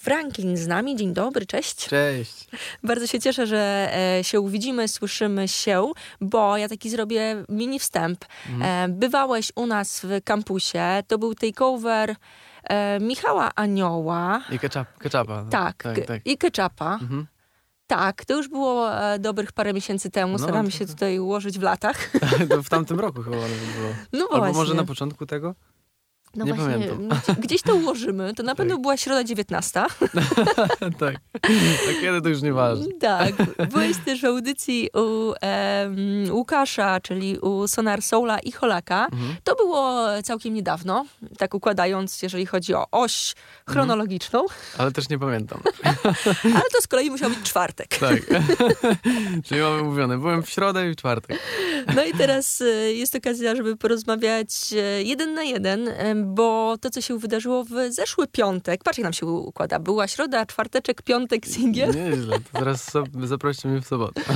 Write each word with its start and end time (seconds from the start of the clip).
Franklin 0.00 0.56
z 0.56 0.66
nami. 0.66 0.96
Dzień 0.96 1.12
dobry, 1.12 1.46
cześć. 1.46 1.86
Cześć. 1.88 2.48
Bardzo 2.82 3.06
się 3.06 3.20
cieszę, 3.20 3.46
że 3.46 3.90
e, 4.18 4.24
się 4.24 4.40
uwidzimy, 4.40 4.88
słyszymy 4.88 5.48
się, 5.48 5.92
bo 6.20 6.56
ja 6.56 6.68
taki 6.68 6.90
zrobię 6.90 7.44
mini 7.48 7.78
wstęp. 7.78 8.24
Mhm. 8.48 8.94
Bywałeś 8.94 9.52
u 9.56 9.66
nas 9.66 10.00
w 10.04 10.24
kampusie, 10.24 11.02
to 11.06 11.18
był 11.18 11.34
takeover 11.34 12.16
e, 12.64 13.00
Michała 13.00 13.50
Anioła. 13.54 14.42
I 14.50 14.58
ketchup, 14.58 14.98
ketchupa. 14.98 15.42
No. 15.44 15.50
Tak, 15.50 15.82
tak, 15.82 16.06
tak, 16.06 16.26
i 16.26 16.38
ketchupa. 16.38 16.98
Mhm. 17.02 17.26
Tak, 17.86 18.24
to 18.24 18.36
już 18.36 18.48
było 18.48 18.94
e, 18.94 19.18
dobrych 19.18 19.52
parę 19.52 19.72
miesięcy 19.72 20.10
temu. 20.10 20.32
No, 20.32 20.38
Staramy 20.38 20.70
się 20.70 20.86
tutaj 20.86 21.18
ułożyć 21.18 21.58
w 21.58 21.62
latach. 21.62 22.10
w 22.64 22.68
tamtym 22.68 23.00
roku 23.00 23.22
chyba 23.22 23.36
było. 23.36 23.48
No 24.12 24.20
Albo 24.30 24.38
właśnie. 24.38 24.54
może 24.54 24.74
na 24.74 24.84
początku 24.84 25.26
tego? 25.26 25.54
No 26.34 26.44
nie 26.44 26.54
właśnie, 26.54 26.88
pamiętam. 26.88 27.36
Gdzieś 27.38 27.62
to 27.62 27.74
ułożymy. 27.74 28.34
To 28.34 28.42
na 28.42 28.54
pewno 28.54 28.74
tak. 28.74 28.82
była 28.82 28.96
środa 28.96 29.24
19. 29.24 29.80
tak. 31.00 31.16
A 31.88 32.00
kiedy 32.00 32.22
to 32.22 32.28
już 32.28 32.42
nieważne. 32.42 32.86
tak. 33.00 33.34
Byłeś 33.70 33.96
też 34.04 34.20
w 34.20 34.24
audycji 34.24 34.88
u 34.94 35.32
Łukasza, 36.30 37.00
czyli 37.00 37.38
u 37.38 37.68
Sonar 37.68 38.02
Soula 38.02 38.38
i 38.38 38.52
Holaka. 38.52 39.04
Mhm. 39.12 39.36
To 39.44 39.54
było 39.54 40.06
całkiem 40.24 40.54
niedawno, 40.54 41.06
tak 41.38 41.54
układając, 41.54 42.22
jeżeli 42.22 42.46
chodzi 42.46 42.74
o 42.74 42.86
oś 42.90 43.34
chronologiczną. 43.68 44.40
Mhm. 44.42 44.60
Ale 44.78 44.92
też 44.92 45.08
nie 45.08 45.18
pamiętam. 45.18 45.60
Ale 46.54 46.64
to 46.72 46.80
z 46.80 46.86
kolei 46.86 47.10
musiał 47.10 47.30
być 47.30 47.42
czwartek. 47.42 47.88
tak. 47.98 48.20
Czyli 49.44 49.60
mamy 49.60 49.82
mówione. 49.82 50.18
Byłem 50.18 50.42
w 50.42 50.50
środę 50.50 50.90
i 50.90 50.92
w 50.92 50.96
czwartek. 50.96 51.38
no 51.94 52.04
i 52.04 52.12
teraz 52.12 52.60
e, 52.60 52.64
jest 52.92 53.14
okazja, 53.16 53.56
żeby 53.56 53.76
porozmawiać 53.76 54.48
e, 54.72 55.02
jeden 55.02 55.34
na 55.34 55.42
jeden 55.42 55.88
bo 56.24 56.76
to, 56.80 56.90
co 56.90 57.00
się 57.00 57.18
wydarzyło 57.18 57.64
w 57.64 57.70
zeszły 57.88 58.26
piątek, 58.26 58.84
patrz 58.84 58.98
jak 58.98 59.04
nam 59.04 59.12
się 59.12 59.26
układa, 59.26 59.78
była 59.78 60.08
środa, 60.08 60.46
czwarteczek, 60.46 61.02
piątek, 61.02 61.46
singiel. 61.46 61.94
Nieźle, 61.94 62.36
to 62.40 62.58
teraz 62.58 62.92
zaproście 63.24 63.68
mnie 63.68 63.80
w 63.80 63.86
sobotę. 63.86 64.22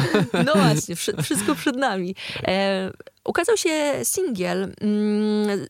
No 0.47 0.53
właśnie, 0.53 0.97
wszystko 0.97 1.55
przed 1.55 1.77
nami. 1.77 2.15
E, 2.47 2.91
ukazał 3.25 3.57
się 3.57 3.93
singiel 4.03 4.73
mm, 4.81 5.67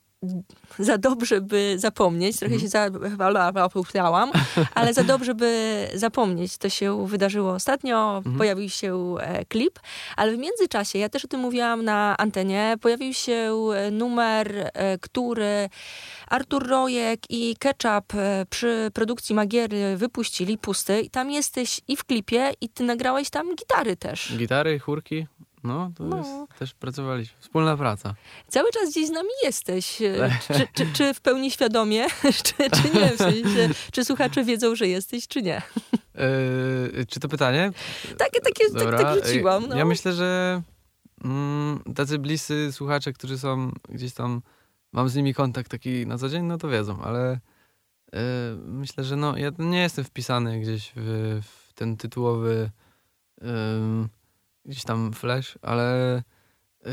za 0.78 0.98
dobrze, 0.98 1.41
by 1.41 1.75
zapomnieć. 1.78 2.39
Trochę 2.39 2.61
się 2.61 2.69
zapomniałam, 2.69 4.33
ale 4.75 4.94
za 4.94 5.05
dobrze, 5.05 5.34
by 5.34 5.89
zapomnieć. 5.94 6.58
To 6.58 6.69
się 6.69 7.06
wydarzyło 7.06 7.53
ostatnio. 7.53 8.17
Mhm. 8.17 8.36
Pojawił 8.36 8.69
się 8.69 9.17
e, 9.20 9.45
klip, 9.45 9.80
ale 10.17 10.33
w 10.33 10.39
międzyczasie, 10.39 10.98
ja 10.98 11.08
też 11.08 11.25
o 11.25 11.28
tym 11.28 11.41
mówiłam 11.41 11.84
na 11.84 12.17
antenie, 12.17 12.77
pojawił 12.80 13.12
się 13.12 13.55
e, 13.75 13.91
numer, 13.91 14.70
e, 14.75 14.98
który 14.98 15.69
Artur 16.28 16.69
Rojek 16.69 17.20
i 17.30 17.56
Ketchup 17.56 18.12
przy 18.50 18.91
produkcji 18.95 19.34
Magiery 19.34 19.97
wypuścili, 19.97 20.58
pusty. 20.58 21.00
I 21.00 21.11
tam 21.11 21.30
jesteś 21.30 21.80
i 21.89 21.97
w 21.97 22.05
klipie, 22.05 22.52
i 22.61 22.69
ty 22.69 22.84
nagrałeś 22.84 23.30
tam 23.30 23.55
gitary 23.56 23.97
też. 23.97 24.33
Gitary, 24.36 24.78
chórki, 24.78 25.27
no, 25.65 25.91
to 25.97 26.05
no. 26.05 26.17
Jest, 26.17 26.59
też 26.59 26.75
pracowaliśmy. 26.75 27.37
Wspólna 27.41 27.77
praca. 27.77 28.15
Cały 28.48 28.70
czas 28.70 28.91
gdzieś 28.91 29.07
z 29.07 29.11
nami 29.11 29.29
jesteś. 29.43 29.98
Czy, 30.47 30.67
czy, 30.75 30.87
czy 30.93 31.15
w 31.15 31.20
pełni 31.20 31.51
świadomie, 31.51 32.07
czy, 32.45 32.70
czy 32.70 32.95
nie? 32.95 33.11
W 33.11 33.17
sensie, 33.17 33.69
czy 33.92 34.05
słuchacze 34.05 34.45
wiedzą, 34.45 34.75
że 34.75 34.89
jesteś, 34.89 35.29
czy 35.29 35.42
nie? 35.42 35.62
Yy, 35.92 37.07
czy 37.07 37.20
to 37.20 37.29
pytanie? 37.29 37.73
Takie, 38.19 38.41
takie 38.41 38.70
tak, 38.70 39.01
tak 39.01 39.25
rzuciłam. 39.25 39.67
No. 39.69 39.77
Ja 39.77 39.85
myślę, 39.85 40.12
że 40.12 40.62
mm, 41.25 41.81
tacy 41.95 42.19
bliscy 42.19 42.73
słuchacze, 42.73 43.12
którzy 43.12 43.39
są 43.39 43.73
gdzieś 43.89 44.12
tam, 44.12 44.42
mam 44.92 45.09
z 45.09 45.17
nimi 45.17 45.35
kontakt 45.35 45.70
taki 45.70 46.07
na 46.07 46.19
co 46.19 46.29
dzień, 46.29 46.45
no 46.45 46.59
to 46.59 46.69
wiedzą, 46.69 47.03
ale 47.03 47.41
yy, 48.12 48.20
myślę, 48.67 49.05
że 49.05 49.17
no, 49.17 49.37
ja 49.37 49.51
nie 49.59 49.81
jestem 49.81 50.05
wpisany 50.05 50.61
gdzieś 50.61 50.92
w, 50.97 51.41
w 51.42 51.73
ten 51.73 51.97
tytułowy 51.97 52.70
yy, 53.42 53.48
gdzieś 54.65 54.84
tam 54.84 55.12
flash, 55.12 55.59
ale 55.62 56.23
yy, 56.85 56.92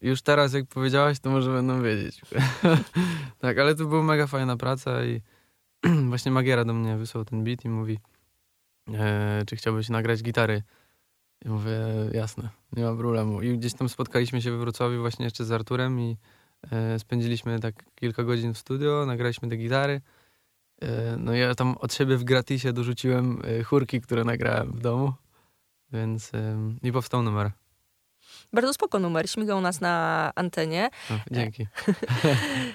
już 0.00 0.22
teraz 0.22 0.52
jak 0.52 0.66
powiedziałaś, 0.66 1.20
to 1.20 1.30
może 1.30 1.52
będą 1.52 1.82
wiedzieć. 1.82 2.20
tak, 3.38 3.58
ale 3.58 3.74
to 3.74 3.84
była 3.86 4.02
mega 4.02 4.26
fajna 4.26 4.56
praca 4.56 5.04
i 5.04 5.20
właśnie 6.08 6.32
Magiera 6.32 6.64
do 6.64 6.74
mnie 6.74 6.96
wysłał 6.96 7.24
ten 7.24 7.44
beat 7.44 7.64
i 7.64 7.68
mówi, 7.68 7.98
e, 8.94 9.42
czy 9.46 9.56
chciałbyś 9.56 9.88
nagrać 9.88 10.22
gitary. 10.22 10.62
I 11.44 11.48
mówię, 11.48 11.78
jasne, 12.12 12.48
nie 12.72 12.84
ma 12.84 12.96
problemu. 12.96 13.42
I 13.42 13.58
gdzieś 13.58 13.74
tam 13.74 13.88
spotkaliśmy 13.88 14.42
się 14.42 14.50
we 14.50 14.58
Wrocławiu 14.58 15.00
właśnie 15.00 15.24
jeszcze 15.24 15.44
z 15.44 15.52
Arturem 15.52 16.00
i 16.00 16.16
e, 16.70 16.98
spędziliśmy 16.98 17.60
tak 17.60 17.84
kilka 17.94 18.24
godzin 18.24 18.54
w 18.54 18.58
studio, 18.58 19.06
nagraliśmy 19.06 19.48
te 19.48 19.56
gitary. 19.56 20.00
E, 20.82 21.16
no 21.16 21.34
ja 21.34 21.54
tam 21.54 21.76
od 21.76 21.94
siebie 21.94 22.16
w 22.16 22.24
gratisie 22.24 22.72
dorzuciłem 22.72 23.42
chórki, 23.64 24.00
które 24.00 24.24
nagrałem 24.24 24.72
w 24.72 24.80
domu. 24.80 25.12
Więc 25.92 26.32
i 26.82 26.92
powstał 26.92 27.22
numer. 27.22 27.50
Bardzo 28.52 28.72
spoko 28.74 28.98
numer, 28.98 29.30
śmigał 29.30 29.60
nas 29.60 29.80
na 29.80 30.32
antenie. 30.34 30.90
O, 31.10 31.14
dzięki. 31.30 31.66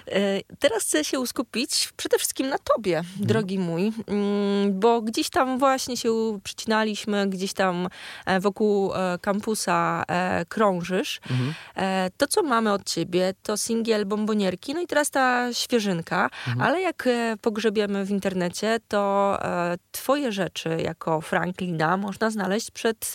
E, 0.08 0.40
teraz 0.58 0.82
chcę 0.82 1.04
się 1.04 1.20
uskupić 1.20 1.92
przede 1.96 2.18
wszystkim 2.18 2.48
na 2.48 2.58
tobie, 2.58 2.98
mhm. 2.98 3.26
drogi 3.26 3.58
mój, 3.58 3.92
mm, 4.06 4.80
bo 4.80 5.02
gdzieś 5.02 5.30
tam 5.30 5.58
właśnie 5.58 5.96
się 5.96 6.38
przycinaliśmy, 6.44 7.26
gdzieś 7.28 7.52
tam 7.52 7.88
e, 8.26 8.40
wokół 8.40 8.94
e, 8.94 9.18
kampusa 9.18 10.04
krążysz. 10.48 11.20
Mhm. 11.30 11.54
To, 12.16 12.26
co 12.26 12.42
mamy 12.42 12.72
od 12.72 12.84
ciebie, 12.84 13.34
to 13.42 13.56
singiel 13.56 14.06
Bombonierki, 14.06 14.74
no 14.74 14.80
i 14.80 14.86
teraz 14.86 15.10
ta 15.10 15.52
świeżynka, 15.52 16.24
mhm. 16.24 16.60
ale 16.60 16.80
jak 16.80 17.08
pogrzebiemy 17.40 18.04
w 18.04 18.10
internecie, 18.10 18.78
to 18.88 19.38
twoje 19.92 20.32
rzeczy 20.32 20.78
jako 20.84 21.20
Franklina 21.20 21.96
można 21.96 22.30
znaleźć 22.30 22.70
przed 22.70 23.14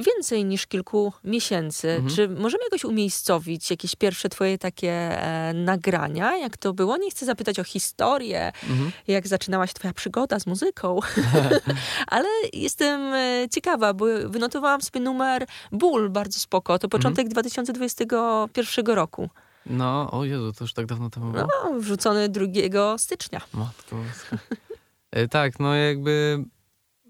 więcej 0.00 0.44
niż 0.44 0.66
kilku 0.66 1.12
miesięcy. 1.24 1.90
Mhm. 1.90 2.14
Czy 2.14 2.28
możemy 2.28 2.64
jakoś 2.64 2.84
umiejscowić 2.84 3.70
jakieś 3.70 3.96
pierwsze 3.96 4.28
twoje 4.28 4.58
takie 4.58 4.92
e, 4.92 5.54
nagrania? 5.54 6.36
Jak 6.36 6.56
to 6.56 6.72
było? 6.72 6.96
Nie 6.96 7.10
chcę 7.10 7.26
zapytać 7.26 7.58
o 7.58 7.64
historię, 7.64 8.52
mhm. 8.70 8.92
jak 9.08 9.28
zaczynała 9.28 9.66
się 9.66 9.74
twoja 9.74 9.92
przygoda 9.92 10.40
z 10.40 10.46
muzyką, 10.46 10.98
ale 12.06 12.28
jestem 12.52 13.14
e, 13.14 13.48
ciekawa, 13.50 13.94
bo 13.94 14.06
wynotowałam 14.26 14.82
sobie 14.82 15.00
numer 15.00 15.46
Ból, 15.72 16.10
bardzo 16.10 16.40
spoko. 16.40 16.78
To 16.78 16.88
początek 16.88 17.26
mhm. 17.26 17.32
2021 17.32 18.86
roku. 18.86 19.30
No, 19.66 20.10
o 20.10 20.24
Jezu, 20.24 20.52
to 20.52 20.64
już 20.64 20.72
tak 20.72 20.86
dawno 20.86 21.10
temu 21.10 21.32
było. 21.32 21.46
No, 21.64 21.80
wrzucony 21.80 22.28
2 22.28 22.98
stycznia. 22.98 23.40
Matko. 23.54 23.96
e, 25.10 25.28
tak, 25.28 25.60
no 25.60 25.74
jakby 25.74 26.44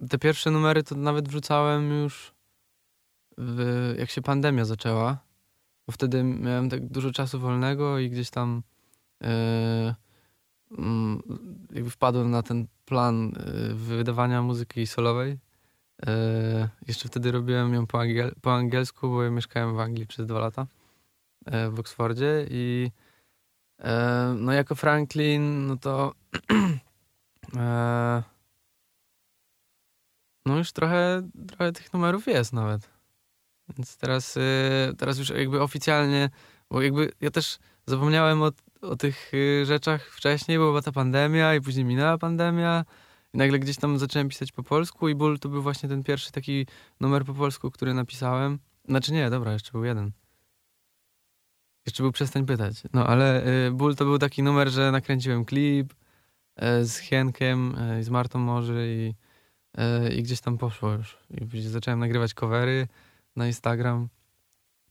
te 0.09 0.19
pierwsze 0.19 0.51
numery 0.51 0.83
to 0.83 0.95
nawet 0.95 1.29
wrzucałem 1.29 2.03
już 2.03 2.33
w, 3.41 3.95
jak 3.99 4.11
się 4.11 4.23
pandemia 4.23 4.65
zaczęła, 4.65 5.19
bo 5.87 5.93
wtedy 5.93 6.25
miałem 6.25 6.71
tak 6.71 6.87
dużo 6.87 7.13
czasu 7.13 7.41
wolnego 7.41 7.99
i 7.99 8.11
gdzieś 8.11 8.31
tam 8.31 8.63
e, 9.23 9.95
mm, 10.79 11.23
jakby 11.73 11.91
wpadłem 11.91 12.31
na 12.31 12.43
ten 12.43 12.67
plan 12.85 13.33
e, 13.37 13.75
wydawania 13.75 14.43
muzyki 14.43 14.87
solowej. 14.87 15.39
E, 16.07 16.69
jeszcze 16.89 17.09
wtedy 17.09 17.33
robiłem 17.33 17.75
ją 17.75 17.87
po, 17.87 18.01
angiel 18.01 18.35
po 18.43 18.55
angielsku, 18.55 19.09
bo 19.09 19.23
ja 19.23 19.31
mieszkałem 19.31 19.77
w 19.77 19.81
Anglii 19.81 20.07
przez 20.07 20.27
dwa 20.27 20.39
lata 20.39 20.67
w 21.71 21.81
Oksfordzie 21.81 22.47
i 22.51 22.91
no 24.37 24.53
jako 24.53 24.75
Franklin, 24.75 25.67
no 25.67 25.77
to 25.77 26.15
no 30.47 30.59
już 30.59 30.73
trochę, 30.73 31.29
trochę 31.49 31.73
tych 31.73 31.93
numerów 31.93 32.27
jest 32.27 32.53
nawet. 32.53 33.00
Więc 33.79 33.97
teraz, 33.97 34.37
y, 34.37 34.41
teraz 34.99 35.19
już 35.19 35.31
jakby 35.31 35.63
oficjalnie, 35.63 36.31
bo 36.71 36.83
jakby 36.83 37.13
ja 37.21 37.31
też 37.31 37.59
zapomniałem 37.87 38.43
o, 38.43 38.51
o 38.81 38.97
tych 38.97 39.35
y, 39.35 39.67
rzeczach 39.67 40.07
wcześniej, 40.07 40.59
bo 40.59 40.65
była 40.65 40.83
ta 40.83 40.93
pandemia 40.93 41.55
i 41.55 41.61
później 41.61 41.85
minęła 41.85 42.19
pandemia 42.19 42.85
i 43.35 43.39
nagle 43.39 43.59
gdzieś 43.59 43.77
tam 43.77 43.99
zacząłem 43.99 44.29
pisać 44.29 44.53
po 44.53 44.63
polsku 44.63 45.09
i 45.09 45.15
Ból 45.15 45.39
to 45.39 45.49
był 45.49 45.63
właśnie 45.63 45.89
ten 45.89 46.03
pierwszy 46.03 46.33
taki 46.33 46.67
numer 47.01 47.25
po 47.25 47.35
polsku, 47.35 47.71
który 47.71 47.95
napisałem. 47.95 48.59
Znaczy 48.89 49.13
nie, 49.13 49.31
dobra, 49.31 49.53
jeszcze 49.53 49.73
był 49.73 49.85
jeden. 49.85 50.13
Jeszcze 51.87 52.03
był 52.03 52.13
Przestań 52.13 52.47
pytać. 52.47 52.83
No 52.93 53.07
ale 53.07 53.47
y, 53.67 53.71
Ból 53.71 53.97
to 53.97 54.05
był 54.05 54.19
taki 54.19 54.43
numer, 54.43 54.69
że 54.71 54.93
nakręciłem 54.93 55.45
klip 55.45 55.93
y, 55.93 56.85
z 56.85 56.99
Hienkiem 56.99 57.79
y, 57.79 58.05
z 58.05 58.11
Martą 58.11 58.39
Morzy 58.39 58.87
i, 58.89 59.15
y, 59.81 60.15
i 60.15 60.23
gdzieś 60.23 60.41
tam 60.41 60.59
poszło 60.59 60.93
już. 60.93 61.19
I 61.55 61.61
zacząłem 61.61 62.01
nagrywać 62.01 62.35
covery 62.35 62.89
na 63.41 63.47
Instagram 63.47 64.09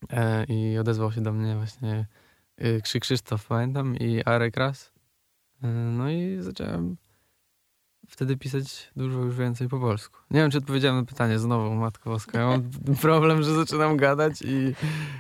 e, 0.10 0.44
i 0.44 0.78
odezwał 0.78 1.12
się 1.12 1.22
do 1.22 1.34
mnie 1.34 1.56
właśnie 1.56 2.08
e, 2.58 2.82
Krzyk 2.82 3.02
Krzysztof, 3.02 3.48
pamiętam, 3.48 3.96
i 3.96 4.24
Arek 4.24 4.58
Ras. 4.58 4.92
E, 5.64 5.68
no 5.68 6.10
i 6.10 6.38
zacząłem 6.42 6.98
wtedy 8.10 8.38
pisać 8.38 8.92
dużo 8.96 9.20
już 9.20 9.36
więcej 9.36 9.68
po 9.70 9.80
polsku. 9.80 10.18
Nie 10.32 10.40
wiem, 10.40 10.52
czy 10.52 10.58
odpowiedziałem 10.58 10.98
na 10.98 11.06
pytanie 11.06 11.40
znowu, 11.40 11.76
Matko 11.76 12.10
Boska. 12.10 12.40
Ja 12.40 12.48
mam 12.48 12.64
problem, 13.02 13.44
że 13.44 13.56
zaczynam 13.56 13.98
gadać 13.98 14.42
i 14.42 14.74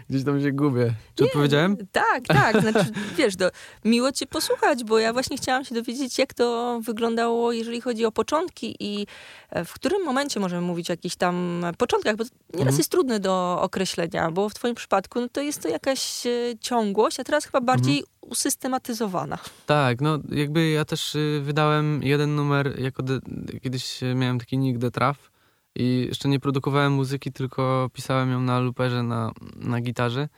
gdzieś 0.09 0.23
tam 0.23 0.41
się 0.41 0.51
gubię. 0.51 0.93
Czy 1.15 1.23
Nie, 1.23 1.29
odpowiedziałem? 1.29 1.77
Tak, 1.91 2.27
tak. 2.27 2.61
Znaczy, 2.61 2.91
wiesz, 3.17 3.35
do, 3.35 3.51
miło 3.85 4.11
cię 4.11 4.25
posłuchać, 4.27 4.83
bo 4.83 4.99
ja 4.99 5.13
właśnie 5.13 5.37
chciałam 5.37 5.65
się 5.65 5.75
dowiedzieć, 5.75 6.19
jak 6.19 6.33
to 6.33 6.79
wyglądało, 6.83 7.51
jeżeli 7.51 7.81
chodzi 7.81 8.05
o 8.05 8.11
początki 8.11 8.75
i 8.79 9.07
e, 9.49 9.65
w 9.65 9.73
którym 9.73 10.05
momencie 10.05 10.39
możemy 10.39 10.61
mówić 10.61 10.89
o 10.89 10.93
jakichś 10.93 11.15
tam 11.15 11.65
początkach, 11.77 12.15
bo 12.15 12.23
nieraz 12.23 12.59
Mhm. 12.59 12.77
jest 12.77 12.91
trudne 12.91 13.19
do 13.19 13.59
określenia, 13.61 14.31
bo 14.31 14.49
w 14.49 14.53
twoim 14.53 14.75
przypadku 14.75 15.21
no, 15.21 15.27
to 15.31 15.41
jest 15.41 15.61
to 15.61 15.67
jakaś 15.69 16.25
e, 16.25 16.29
ciągłość, 16.61 17.19
a 17.19 17.23
teraz 17.23 17.45
chyba 17.45 17.61
bardziej 17.61 17.97
Mhm. 17.99 18.18
Usystematyzowana. 18.29 19.37
Tak, 19.65 20.01
no 20.01 20.19
jakby 20.31 20.69
ja 20.69 20.85
też 20.85 21.15
y, 21.15 21.41
wydałem 21.43 22.03
jeden 22.03 22.35
numer, 22.35 22.79
jako 22.79 23.03
de, 23.03 23.19
kiedyś 23.61 23.99
miałem 24.15 24.39
taki 24.39 24.57
nick 24.57 24.81
The 24.81 24.91
Traf 24.91 25.31
i 25.75 26.05
jeszcze 26.07 26.29
nie 26.29 26.39
produkowałem 26.39 26.93
muzyki, 26.93 27.31
tylko 27.31 27.89
pisałem 27.93 28.31
ją 28.31 28.41
na 28.41 28.59
luperze, 28.59 29.03
na, 29.03 29.31
na 29.55 29.81
gitarze. 29.81 30.29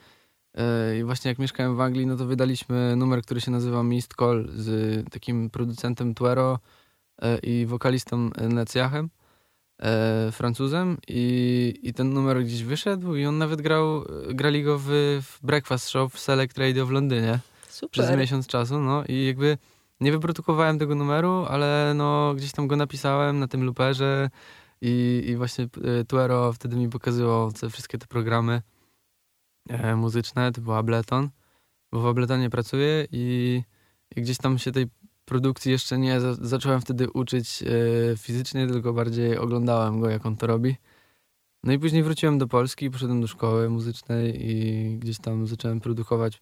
Y, 0.94 1.00
I 1.00 1.04
właśnie 1.04 1.30
jak 1.30 1.40
mieszkałem 1.40 1.76
w 1.76 1.82
Anglii, 1.82 2.06
no 2.06 2.18
to 2.18 2.26
wydaliśmy 2.26 2.96
numer, 2.96 3.22
który 3.22 3.42
się 3.42 3.52
nazywa 3.52 3.84
Mist 3.84 4.14
Call 4.20 4.50
z 4.56 5.10
takim 5.10 5.50
producentem 5.50 6.14
Tuero 6.14 6.60
y, 7.24 7.38
i 7.44 7.66
wokalistą 7.66 8.30
Necjachem, 8.50 9.10
y, 10.28 10.32
Francuzem 10.32 10.98
i, 11.08 11.74
i 11.84 11.94
ten 11.94 12.14
numer 12.14 12.44
gdzieś 12.44 12.64
wyszedł 12.64 13.16
i 13.16 13.26
on 13.26 13.38
nawet 13.38 13.62
grał, 13.62 14.06
grali 14.34 14.64
go 14.64 14.80
w, 14.80 14.86
w 15.22 15.40
Breakfast 15.46 15.90
Show 15.90 16.14
w 16.14 16.20
Select 16.20 16.58
Radio 16.58 16.86
w 16.86 16.92
Londynie 16.92 17.40
przez 17.90 18.06
Super. 18.06 18.20
miesiąc 18.20 18.48
czasu, 18.48 18.80
no 18.80 19.04
i 19.08 19.26
jakby 19.26 19.58
nie 20.00 20.12
wyprodukowałem 20.12 20.80
tego 20.80 20.96
numeru, 20.96 21.46
ale 21.50 21.94
no 21.96 22.34
gdzieś 22.36 22.52
tam 22.52 22.68
go 22.68 22.76
napisałem 22.76 23.40
na 23.40 23.48
tym 23.48 23.64
looperze 23.64 24.30
i, 24.82 25.24
i 25.28 25.36
właśnie 25.36 25.68
e, 25.84 26.06
Tuero 26.06 26.54
wtedy 26.54 26.76
mi 26.76 26.90
pokazywał 26.90 27.52
te 27.52 27.70
wszystkie 27.70 27.98
te 27.98 28.08
programy 28.08 28.62
e, 29.70 29.96
muzyczne, 29.96 30.52
to 30.52 30.62
był 30.62 30.74
Ableton, 30.74 31.30
bo 31.92 32.02
w 32.02 32.06
Abletonie 32.06 32.50
pracuję 32.50 33.08
i, 33.12 33.62
i 34.16 34.22
gdzieś 34.22 34.38
tam 34.38 34.60
się 34.60 34.72
tej 34.72 34.88
produkcji 35.26 35.72
jeszcze 35.72 35.98
nie 35.98 36.20
za, 36.20 36.34
zacząłem 36.34 36.82
wtedy 36.82 37.10
uczyć 37.10 37.64
e, 37.64 37.68
fizycznie, 38.18 38.68
tylko 38.68 38.94
bardziej 38.94 39.38
oglądałem 39.38 40.00
go, 40.00 40.10
jak 40.10 40.26
on 40.26 40.38
to 40.38 40.48
robi. 40.48 40.76
No 41.64 41.74
i 41.74 41.80
później 41.80 42.04
wróciłem 42.04 42.38
do 42.38 42.48
Polski, 42.48 42.92
poszedłem 42.92 43.22
do 43.22 43.28
szkoły 43.28 43.70
muzycznej 43.70 44.50
i 44.50 44.98
gdzieś 44.98 45.20
tam 45.20 45.48
zacząłem 45.48 45.80
produkować 45.80 46.42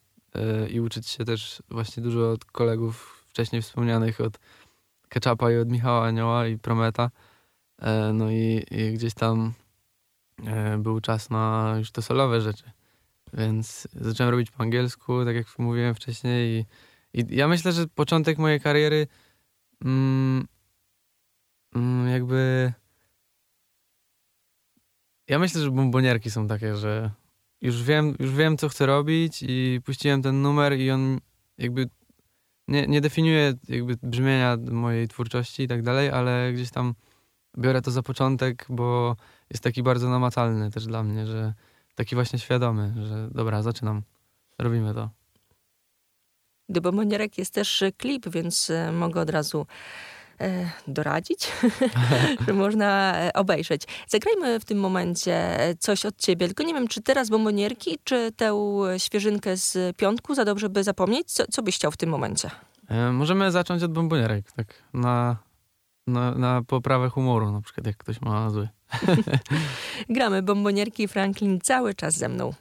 i 0.69 0.79
uczyć 0.79 1.07
się 1.07 1.25
też 1.25 1.63
właśnie 1.69 2.03
dużo 2.03 2.31
od 2.31 2.45
kolegów 2.45 3.25
wcześniej 3.27 3.61
wspomnianych, 3.61 4.21
od 4.21 4.39
Ketchupa 5.09 5.51
i 5.51 5.57
od 5.57 5.69
Michała 5.69 6.05
Anioła 6.05 6.47
i 6.47 6.57
Prometa. 6.57 7.09
E, 7.81 8.13
No 8.13 8.31
i, 8.31 8.65
i 8.71 8.93
gdzieś 8.93 9.13
tam 9.13 9.53
e, 10.45 10.77
był 10.77 11.01
czas 11.01 11.29
na 11.29 11.75
już 11.77 11.91
te 11.91 12.01
solowe 12.01 12.41
rzeczy. 12.41 12.71
Więc 13.33 13.87
zacząłem 13.93 14.31
robić 14.31 14.51
po 14.51 14.63
angielsku, 14.63 15.25
tak 15.25 15.35
jak 15.35 15.59
mówiłem 15.59 15.95
wcześniej. 15.95 16.65
I, 17.13 17.19
i 17.21 17.35
ja 17.35 17.47
myślę, 17.47 17.71
że 17.71 17.87
początek 17.87 18.37
mojej 18.37 18.59
kariery 18.59 19.07
mm, 19.85 20.47
mm, 21.75 22.07
jakby... 22.07 22.73
Ja 25.27 25.39
myślę, 25.39 25.61
że 25.61 25.71
bombonierki 25.71 26.31
są 26.31 26.47
takie, 26.47 26.75
że 26.75 27.11
już 27.61 27.83
wiem, 27.83 28.15
już 28.19 28.31
wiem, 28.31 28.57
co 28.57 28.69
chcę 28.69 28.85
robić 28.85 29.43
i 29.47 29.81
puściłem 29.85 30.21
ten 30.21 30.41
numer 30.41 30.77
i 30.77 30.91
on 30.91 31.19
jakby 31.57 31.89
nie, 32.67 32.87
nie 32.87 33.01
definiuje 33.01 33.53
jakby 33.69 33.95
brzmienia 34.03 34.57
mojej 34.71 35.07
twórczości 35.07 35.63
i 35.63 35.67
tak 35.67 35.81
dalej, 35.81 36.09
ale 36.09 36.53
gdzieś 36.53 36.71
tam 36.71 36.93
biorę 37.57 37.81
to 37.81 37.91
za 37.91 38.03
początek, 38.03 38.65
bo 38.69 39.15
jest 39.49 39.63
taki 39.63 39.83
bardzo 39.83 40.09
namacalny 40.09 40.71
też 40.71 40.85
dla 40.85 41.03
mnie, 41.03 41.27
że 41.27 41.53
taki 41.95 42.15
właśnie 42.15 42.39
świadomy, 42.39 42.93
że 43.07 43.29
dobra, 43.31 43.61
zaczynam, 43.63 44.01
robimy 44.57 44.93
to. 44.93 45.09
Do 46.69 46.81
Bombonierek 46.81 47.37
jest 47.37 47.53
też 47.53 47.81
e, 47.81 47.91
klip, 47.91 48.29
więc 48.29 48.69
e, 48.69 48.91
mogę 48.91 49.21
od 49.21 49.29
razu 49.29 49.65
doradzić, 50.87 51.51
że 52.47 52.53
można 52.53 53.17
e, 53.17 53.33
obejrzeć. 53.33 53.83
Zagrajmy 54.07 54.59
w 54.59 54.65
tym 54.65 54.79
momencie 54.79 55.59
e, 55.59 55.75
coś 55.75 56.05
od 56.05 56.17
ciebie, 56.17 56.47
tylko 56.47 56.63
nie 56.63 56.73
wiem, 56.73 56.87
czy 56.87 57.01
teraz 57.01 57.29
Bombonierki, 57.29 57.97
czy 58.03 58.31
tę 58.31 58.53
e, 58.93 58.99
świeżynkę 58.99 59.57
z 59.57 59.97
piątku, 59.97 60.35
za 60.35 60.45
dobrze 60.45 60.69
by 60.69 60.83
zapomnieć? 60.83 61.31
Co, 61.31 61.43
co 61.51 61.63
byś 61.63 61.75
chciał 61.75 61.91
w 61.91 61.97
tym 61.97 62.09
momencie? 62.09 62.51
E, 62.87 63.11
możemy 63.11 63.51
zacząć 63.51 63.83
od 63.83 63.93
bombonierek, 63.93 64.51
tak 64.51 64.67
na, 64.93 65.37
na, 66.07 66.31
na 66.31 66.61
poprawę 66.67 67.09
humoru, 67.09 67.51
na 67.51 67.61
przykład 67.61 67.87
jak 67.87 67.97
ktoś 67.97 68.21
ma 68.21 68.49
zły. 68.49 68.69
Gramy 70.09 70.41
Bombonierki 70.41 71.07
Franklin 71.07 71.59
cały 71.61 71.93
czas 71.93 72.15
ze 72.15 72.29
mną. 72.29 72.53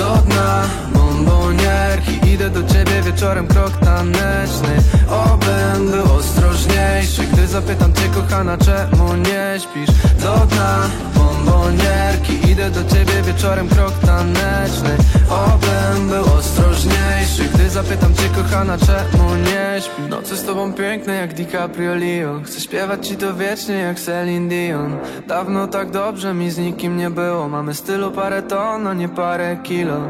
Do 0.00 0.16
dna 0.16 0.64
bombonierki 0.94 2.32
Idę 2.32 2.50
do 2.50 2.62
ciebie 2.62 3.02
wieczorem 3.02 3.46
krok 3.46 3.72
taneczny. 3.76 4.76
Obym 5.08 5.90
był 5.90 6.12
ostrożniejszy 6.16 7.22
Gdy 7.32 7.46
zapytam 7.46 7.94
cię 7.94 8.08
kochana 8.14 8.58
czemu 8.58 9.16
nie 9.16 9.60
śpisz? 9.60 9.96
Do 10.22 10.46
dna 10.46 10.88
bombonierki 11.14 12.39
Idę 12.50 12.70
do 12.70 12.84
ciebie 12.84 13.22
wieczorem 13.22 13.68
krok 13.68 13.92
taneczny. 14.06 14.96
Obym 15.28 16.08
był 16.08 16.24
ostrożniejszy 16.34 17.44
Gdy 17.54 17.70
zapytam 17.70 18.14
cię 18.14 18.28
kochana 18.34 18.78
czemu 18.78 19.34
nie 19.34 19.80
śpisz? 19.80 20.10
Noce 20.10 20.36
z 20.36 20.44
tobą 20.44 20.72
piękne 20.72 21.14
jak 21.14 21.34
DiCaprio 21.34 21.94
Leo. 21.94 22.40
Chcę 22.44 22.60
śpiewać 22.60 23.06
ci 23.06 23.16
to 23.16 23.34
wiecznie 23.34 23.74
jak 23.74 24.00
Celine 24.00 24.48
Dion. 24.48 24.96
Dawno 25.26 25.66
tak 25.66 25.90
dobrze 25.90 26.34
mi 26.34 26.50
z 26.50 26.58
nikim 26.58 26.96
nie 26.96 27.10
było. 27.10 27.48
Mamy 27.48 27.74
stylu 27.74 28.10
parę 28.10 28.42
ton, 28.42 28.86
a 28.86 28.94
nie 28.94 29.08
parę 29.08 29.56
kilo. 29.62 30.00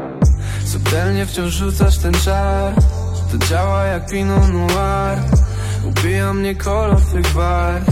Subtelnie 0.65 1.25
wciąż 1.25 1.53
rzucasz 1.53 1.97
ten 1.97 2.13
czar. 2.13 2.73
To 3.31 3.47
działa 3.47 3.85
jak 3.85 4.09
Pinot 4.09 4.49
Noir. 4.53 5.17
Ubija 5.85 6.33
mnie 6.33 6.55
kolor 6.55 7.01
twych 7.01 7.33
barw 7.33 7.83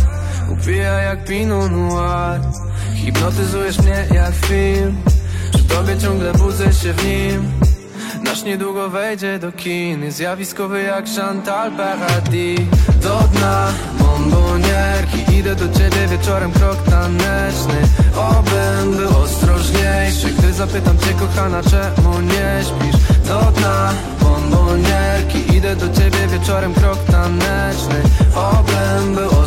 Ubija 0.52 0.94
jak 0.94 1.26
Pinot 1.26 1.72
Noir 1.72 2.42
Hipnotyzujesz 3.10 3.80
mnie 3.80 4.06
jak 4.14 4.36
film 4.36 4.98
Przy 5.54 5.64
tobie 5.64 5.98
ciągle 5.98 6.34
budzę 6.34 6.74
się 6.74 6.94
w 6.94 7.06
nim. 7.06 7.52
Nasz 8.24 8.44
niedługo 8.44 8.90
wejdzie 8.90 9.40
do 9.40 9.52
kin 9.52 10.12
zjawiskowy 10.12 10.82
jak 10.84 11.06
Chantal 11.16 11.72
Paradis. 11.72 12.60
Do 13.04 13.20
dna 13.34 13.68
bombonierki 14.00 15.36
Idę 15.38 15.56
do 15.56 15.80
ciebie 15.80 16.08
wieczorem 16.08 16.52
krok 16.52 16.78
taneczny. 16.90 17.80
Obym 18.16 18.98
był 18.98 19.18
ostrożniejszy 19.18 20.30
Gdy 20.38 20.54
zapytam 20.54 20.98
cię 20.98 21.14
kochana 21.20 21.62
czemu 21.64 22.22
nie 22.22 22.64
śpisz? 22.64 23.02
Do 23.28 23.52
dna 23.52 23.94
bombonierki 24.22 25.56
Idę 25.56 25.76
do 25.76 25.90
ciebie 25.90 26.28
wieczorem 26.28 26.74
krok 26.74 27.00
taneczny. 27.12 28.02
Obym 28.36 29.16
był 29.16 29.39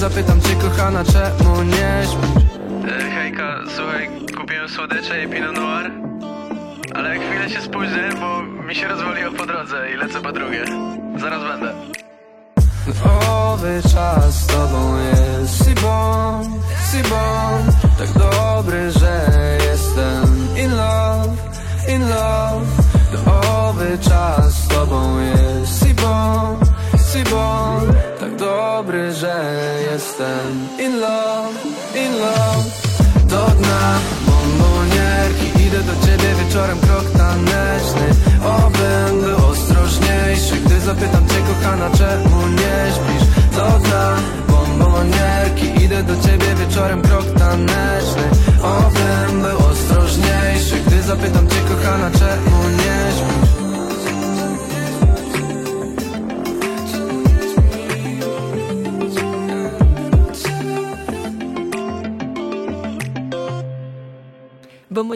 zapytam 0.00 0.40
cię 0.40 0.54
kochana 0.54 1.04
czemu 1.04 1.62
nie 1.62 2.02
śpisz? 2.04 2.92
E, 2.92 3.10
Hejka, 3.10 3.58
słuchaj, 3.76 4.10
kupiłem 4.36 4.68
słodycze 4.68 5.24
i 5.24 5.28
Pinot 5.28 5.56
Noir 5.56 5.90
Ale 6.94 7.18
chwilę 7.18 7.50
się 7.50 7.60
spóźnię, 7.60 8.10
bo 8.20 8.42
mi 8.42 8.74
się 8.74 8.88
rozwaliło 8.88 9.32
po 9.32 9.46
drodze 9.46 9.92
i 9.92 9.96
lecę 9.96 10.20
po 10.20 10.32
drugie. 10.32 10.64
Zaraz 11.16 11.42
będę. 11.42 11.72
Owy 13.30 13.80
czas 13.82 14.34
z 14.42 14.46
tobą 14.46 14.96
jest 14.98 15.64
si 15.64 15.74
bon, 15.74 16.44
si 16.90 17.02
bon 17.02 17.74
Tak 17.98 18.08
dobry, 18.12 18.90
że 18.90 19.26
jestem 19.70 20.24
in 20.64 20.70
love, 20.70 21.36
in 21.88 22.00
love. 22.08 22.66
Owy 23.42 23.98
czas 23.98 24.54
z 24.64 24.68
tobą 24.68 25.20
jest 25.20 25.84
si 25.84 25.94
bon, 25.94 26.56
si 27.12 27.24
bon 27.24 27.94
Tak 27.94 28.09
dobry, 28.60 29.12
że 29.12 29.36
jestem 29.92 30.68
in 30.78 31.00
love, 31.00 31.58
in 31.94 32.12
love. 32.24 32.64
Do 33.32 33.42
dna 33.58 33.82
bombonierki 34.26 35.46
Idę 35.66 35.80
do 35.90 35.94
ciebie 36.06 36.30
wieczorem 36.40 36.78
krok 36.80 37.06
taneczny. 37.18 38.06
Obym 38.44 39.20
był 39.20 39.46
ostrożniejszy 39.46 40.56
Gdy 40.64 40.80
zapytam 40.80 41.28
cię 41.28 41.40
kochana 41.48 41.90
czemu 41.90 42.48
nie 42.60 42.78
śpisz? 42.94 43.26
Do 43.56 43.78
dna 43.78 44.16
bombonierki 44.48 45.84
Idę 45.84 46.02
do 46.02 46.16
ciebie 46.24 46.54
wieczorem 46.54 47.02
krok 47.02 47.26
taneczny. 47.38 48.24
Obym 48.62 49.42
był 49.42 49.58
ostrożniejszy 49.70 50.76
Gdy 50.86 51.02
zapytam 51.02 51.48
cię 51.48 51.60
kochana 51.68 52.10
czemu 52.10 52.56
nie 52.82 53.09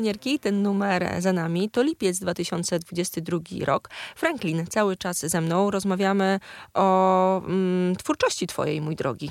śpisz 0.04 0.14
Bombonierki, 0.14 0.38
ten 0.38 0.62
numer 0.62 1.14
za 1.18 1.32
nami, 1.32 1.70
to 1.70 1.82
lipiec 1.82 2.18
2022 2.18 3.38
rok. 3.64 3.88
Franklin, 4.16 4.66
cały 4.66 4.96
czas 4.96 5.18
ze 5.26 5.40
mną 5.40 5.70
rozmawiamy 5.70 6.40
o 6.74 7.38
mm, 7.46 7.96
twórczości 7.96 8.46
twojej, 8.46 8.80
mój 8.80 8.96
drogi. 8.96 9.30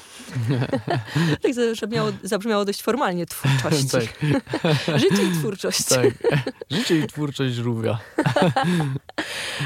tak 1.41 1.53
zabrzmiało, 1.53 2.09
zabrzmiało 2.23 2.65
dość 2.65 2.81
formalnie, 2.81 3.25
twórczości. 3.25 3.87
tak, 3.91 4.07
Życie 5.01 5.23
i 5.23 5.31
twórczość. 5.39 5.83
tak. 5.85 6.05
Życie 6.71 6.99
i 6.99 7.07
twórczość 7.07 7.53
żółwia. 7.55 7.99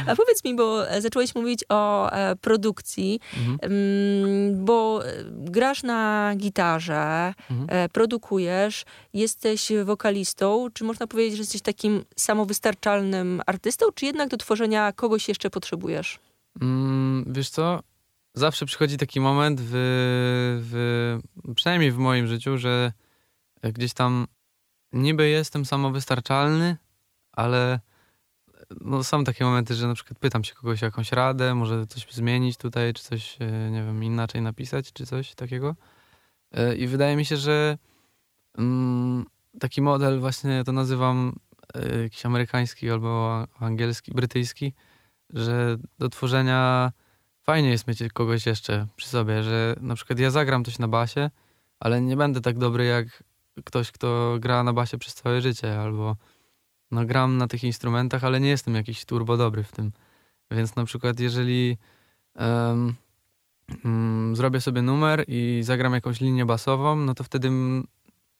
A 0.08 0.16
powiedz 0.16 0.44
mi, 0.44 0.56
bo 0.56 0.84
zacząłeś 1.00 1.36
mówić 1.36 1.64
o 1.70 2.12
e, 2.12 2.36
produkcji, 2.36 3.20
Mhm. 3.38 3.60
mm, 3.62 4.66
bo 4.66 5.02
e, 5.08 5.14
grasz 5.32 5.84
na 5.84 6.34
gitarze, 6.38 7.34
Mhm. 7.52 7.68
e, 7.70 7.90
produkujesz, 7.90 8.86
jesteś 9.14 9.72
wokalistą. 9.86 10.68
Czy 10.74 10.84
można 10.98 11.08
powiedzieć, 11.08 11.38
że 11.38 11.42
jesteś 11.42 11.62
takim 11.62 12.06
samowystarczalnym 12.16 13.42
artystą, 13.46 13.86
czy 13.96 14.06
jednak 14.06 14.30
do 14.30 14.38
tworzenia 14.38 14.92
kogoś 14.92 15.28
jeszcze 15.28 15.50
potrzebujesz? 15.50 16.20
Mm, 16.62 17.26
wiesz 17.28 17.50
co? 17.50 17.80
Zawsze 18.34 18.66
przychodzi 18.66 18.98
taki 18.98 19.20
moment, 19.20 19.62
w, 19.64 19.72
w, 20.72 21.54
przynajmniej 21.56 21.92
w 21.92 21.98
moim 21.98 22.28
życiu, 22.28 22.58
że 22.58 22.92
gdzieś 23.64 23.94
tam 23.94 24.28
niby 24.94 25.30
jestem 25.30 25.66
samowystarczalny, 25.66 26.78
ale 27.32 27.80
no, 28.82 29.04
są 29.04 29.24
takie 29.24 29.46
momenty, 29.46 29.76
że 29.76 29.88
na 29.88 29.94
przykład 29.94 30.20
pytam 30.20 30.44
się 30.44 30.54
kogoś 30.54 30.84
o 30.84 30.86
jakąś 30.86 31.12
radę, 31.12 31.56
może 31.56 31.88
coś 31.88 32.08
zmienić 32.12 32.58
tutaj, 32.58 32.94
czy 32.94 33.04
coś, 33.04 33.38
e, 33.40 33.72
nie 33.72 33.84
wiem, 33.84 34.04
inaczej 34.04 34.42
napisać, 34.42 34.94
czy 34.94 35.06
coś 35.06 35.36
takiego. 35.36 35.76
E, 36.52 36.76
I 36.76 36.88
wydaje 36.88 37.16
mi 37.16 37.26
się, 37.26 37.38
że 37.38 37.78
mm, 38.58 39.26
taki 39.60 39.82
model 39.82 40.20
właśnie 40.20 40.64
to 40.64 40.72
nazywam 40.72 41.36
e, 41.74 42.02
jakiś 42.04 42.26
amerykański 42.26 42.92
albo 42.92 43.44
angielski, 43.60 44.12
brytyjski, 44.12 44.74
że 45.30 45.78
do 46.00 46.10
tworzenia 46.10 46.92
fajnie 47.44 47.70
jest 47.70 47.88
mieć 47.88 48.00
kogoś 48.14 48.46
jeszcze 48.46 48.88
przy 48.96 49.08
sobie, 49.08 49.44
że 49.44 49.76
na 49.82 49.96
przykład 49.96 50.20
ja 50.20 50.32
zagram 50.32 50.66
coś 50.66 50.80
na 50.80 50.88
basie, 50.88 51.30
ale 51.80 52.02
nie 52.02 52.18
będę 52.18 52.42
tak 52.42 52.58
dobry 52.58 52.86
jak 52.86 53.24
ktoś, 53.66 53.92
kto 53.92 54.38
gra 54.40 54.64
na 54.64 54.74
basie 54.74 54.98
przez 54.98 55.14
całe 55.14 55.42
życie, 55.42 55.82
albo 55.82 56.16
no 56.92 57.06
gram 57.06 57.38
na 57.38 57.48
tych 57.48 57.64
instrumentach, 57.64 58.24
ale 58.24 58.40
nie 58.40 58.50
jestem 58.50 58.76
jakiś 58.76 59.06
turbo 59.06 59.38
dobry 59.38 59.64
w 59.64 59.72
tym. 59.72 59.92
Więc 60.52 60.76
na 60.76 60.86
przykład 60.86 61.20
jeżeli 61.20 61.78
em, 62.36 62.96
mm, 63.86 64.36
zrobię 64.36 64.62
sobie 64.62 64.82
numer 64.82 65.26
i 65.28 65.60
zagram 65.64 65.94
jakąś 65.94 66.22
linię 66.22 66.46
basową, 66.46 66.96
no 66.96 67.14
to 67.14 67.24
wtedy 67.24 67.52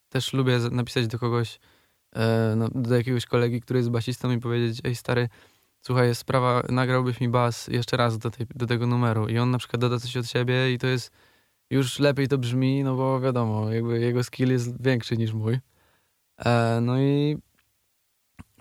też 0.08 0.32
lubię 0.32 0.58
napisać 0.70 1.06
do 1.06 1.18
kogoś, 1.18 1.60
e, 2.12 2.54
no, 2.56 2.68
do 2.74 2.96
jakiegoś 2.96 3.26
kolegi, 3.26 3.60
który 3.60 3.78
jest 3.78 3.90
basistą 3.90 4.30
i 4.30 4.40
powiedzieć, 4.40 4.80
ej 4.84 4.94
stary, 4.94 5.28
słuchaj, 5.80 6.08
jest 6.08 6.20
sprawa, 6.20 6.62
nagrałbyś 6.68 7.20
mi 7.20 7.28
bas 7.28 7.68
jeszcze 7.68 7.96
raz 7.96 8.18
do, 8.18 8.30
tej, 8.30 8.46
do 8.54 8.66
tego 8.66 8.86
numeru 8.86 9.28
i 9.28 9.38
on 9.38 9.50
na 9.50 9.58
przykład 9.58 9.80
doda 9.80 9.98
coś 9.98 10.16
od 10.16 10.26
siebie 10.26 10.72
i 10.72 10.78
to 10.78 10.86
jest, 10.86 11.12
już 11.70 11.98
lepiej 11.98 12.28
to 12.28 12.38
brzmi, 12.38 12.84
no 12.84 12.96
bo 12.96 13.20
wiadomo, 13.20 13.72
jakby 13.72 14.00
jego 14.00 14.24
skill 14.24 14.50
jest 14.50 14.82
większy 14.82 15.16
niż 15.16 15.32
mój. 15.32 15.58
E, 16.38 16.78
no 16.82 17.00
i 17.00 17.38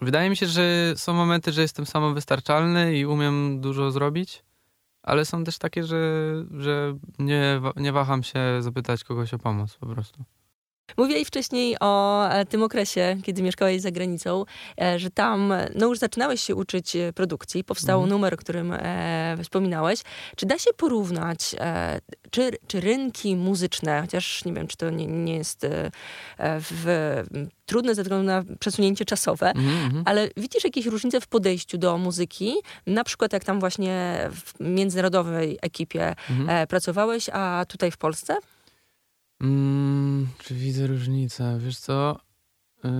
wydaje 0.02 0.30
mi 0.30 0.38
się, 0.38 0.46
że 0.46 0.94
są 0.96 1.14
momenty, 1.14 1.52
że 1.52 1.62
jestem 1.62 1.86
samowystarczalny 1.86 2.98
i 2.98 3.06
umiem 3.06 3.62
dużo 3.62 3.92
zrobić, 3.92 4.44
ale 5.04 5.26
są 5.26 5.44
też 5.44 5.58
takie, 5.58 5.84
że, 5.84 6.34
że 6.52 6.98
nie, 7.20 7.62
nie 7.76 7.92
waham 7.92 8.24
się 8.24 8.40
zapytać 8.60 9.04
kogoś 9.04 9.34
o 9.34 9.40
pomoc 9.40 9.76
po 9.76 9.86
prostu. 9.86 10.24
Mówiłeś 10.98 11.28
wcześniej 11.28 11.76
o 11.80 12.24
e, 12.30 12.46
tym 12.46 12.64
okresie, 12.64 13.18
kiedy 13.24 13.42
mieszkałeś 13.42 13.82
za 13.82 13.92
granicą, 13.92 14.46
e, 14.82 15.00
że 15.00 15.10
tam 15.10 15.54
no 15.76 15.88
już 15.88 16.00
zaczynałeś 16.00 16.42
się 16.42 16.56
uczyć 16.56 16.96
e, 16.96 17.14
produkcji, 17.14 17.64
powstał 17.64 17.96
Mhm. 18.00 18.10
numer, 18.10 18.34
o 18.34 18.38
którym 18.38 18.74
e, 18.74 19.38
wspominałeś. 19.44 20.00
Czy 20.36 20.46
da 20.46 20.58
się 20.58 20.70
porównać, 20.78 21.56
e, 21.60 22.00
czy, 22.32 22.52
czy 22.68 22.80
rynki 22.82 23.36
muzyczne, 23.36 24.02
chociaż 24.02 24.46
nie 24.46 24.54
wiem, 24.54 24.68
czy 24.68 24.78
to 24.78 24.90
nie, 24.90 25.08
nie 25.08 25.36
jest 25.36 25.64
e, 25.64 25.92
w, 26.40 27.24
trudne 27.66 27.96
ze 27.96 28.04
względu 28.04 28.26
na 28.26 28.44
przesunięcie 28.60 29.06
czasowe, 29.06 29.48
Mhm, 29.50 29.86
mhm. 29.86 30.04
ale 30.06 30.30
widzisz 30.38 30.64
jakieś 30.64 30.86
różnice 30.86 31.22
w 31.22 31.28
podejściu 31.28 31.78
do 31.78 31.98
muzyki? 31.98 32.56
Na 32.88 33.04
przykład 33.04 33.34
jak 33.34 33.44
tam 33.44 33.60
właśnie 33.60 34.18
w 34.32 34.54
międzynarodowej 34.60 35.60
ekipie 35.62 36.16
Mhm. 36.30 36.68
pracowałeś, 36.68 37.30
a 37.34 37.66
tutaj 37.68 37.92
w 37.92 37.98
Polsce? 37.98 38.38
Mm, 39.42 40.28
czy 40.38 40.56
widzę 40.56 40.88
różnicę? 40.88 41.58
Wiesz 41.60 41.80
co? 41.80 42.20
Yy, 42.84 42.92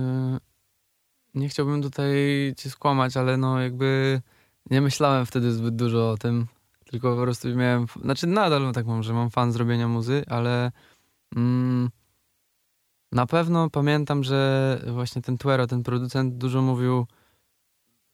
nie 1.34 1.48
chciałbym 1.48 1.82
tutaj 1.82 2.14
cię 2.56 2.70
skłamać, 2.70 3.16
ale 3.16 3.36
no 3.36 3.60
jakby 3.60 4.20
nie 4.70 4.80
myślałem 4.80 5.26
wtedy 5.26 5.52
zbyt 5.52 5.76
dużo 5.76 6.10
o 6.10 6.16
tym. 6.16 6.46
Tylko 6.90 7.16
po 7.16 7.22
prostu 7.22 7.48
miałem. 7.56 7.86
Znaczy, 8.02 8.26
nadal 8.26 8.72
tak 8.72 8.86
mam, 8.86 9.02
że 9.02 9.14
mam 9.14 9.30
fan 9.30 9.52
zrobienia 9.52 9.88
muzy, 9.88 10.24
ale 10.28 10.72
mm, 11.36 11.90
na 13.12 13.26
pewno 13.26 13.70
pamiętam, 13.70 14.24
że 14.24 14.80
właśnie 14.92 15.22
ten 15.22 15.38
Tuero, 15.38 15.66
ten 15.66 15.82
producent, 15.82 16.34
dużo 16.34 16.62
mówił 16.62 17.06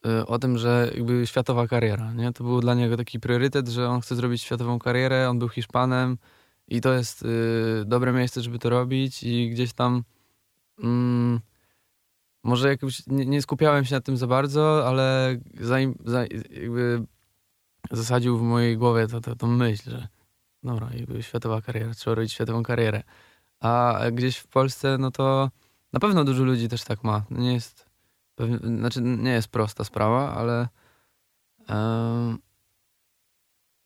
y, 0.05 0.25
o 0.25 0.39
tym, 0.39 0.57
że 0.57 0.91
jakby 0.95 1.27
światowa 1.27 1.67
kariera, 1.67 2.13
nie? 2.13 2.33
To 2.33 2.43
był 2.43 2.61
dla 2.61 2.73
niego 2.73 2.97
taki 2.97 3.19
priorytet, 3.19 3.67
że 3.67 3.89
on 3.89 4.01
chce 4.01 4.15
zrobić 4.15 4.41
światową 4.41 4.79
karierę, 4.79 5.29
on 5.29 5.39
był 5.39 5.49
Hiszpanem, 5.49 6.17
i 6.67 6.81
to 6.81 6.93
jest 6.93 7.23
y, 7.23 7.83
dobre 7.85 8.13
miejsce, 8.13 8.41
żeby 8.41 8.59
to 8.59 8.69
robić 8.69 9.23
i 9.23 9.49
gdzieś 9.49 9.73
tam 9.73 10.03
mm, 10.83 11.39
może 12.43 12.69
jakoś 12.69 13.07
nie, 13.07 13.25
nie 13.25 13.41
skupiałem 13.41 13.85
się 13.85 13.95
na 13.95 14.01
tym 14.01 14.17
za 14.17 14.27
bardzo, 14.27 14.87
ale 14.87 15.37
za, 15.59 15.79
jakby 16.49 17.05
zasadził 17.91 18.37
w 18.37 18.41
mojej 18.41 18.77
głowie 18.77 19.07
to, 19.07 19.35
to, 19.35 19.47
myśl, 19.47 19.89
że 19.89 20.07
dobra, 20.63 20.89
jakby 20.93 21.23
światowa 21.23 21.61
kariera, 21.61 21.93
trzeba 21.93 22.15
robić 22.15 22.33
światową 22.33 22.63
karierę. 22.63 23.03
A 23.59 23.99
gdzieś 24.11 24.37
w 24.37 24.47
Polsce, 24.47 24.97
no 24.97 25.11
to 25.11 25.51
na 25.93 25.99
pewno 25.99 26.23
dużo 26.23 26.43
ludzi 26.43 26.69
też 26.69 26.83
tak 26.83 27.03
ma. 27.03 27.25
Nie 27.31 27.53
jest, 27.53 27.89
pewnie, 28.35 28.57
znaczy 28.57 29.01
nie 29.01 29.31
jest 29.31 29.47
prosta 29.47 29.83
sprawa, 29.83 30.35
ale 30.35 30.67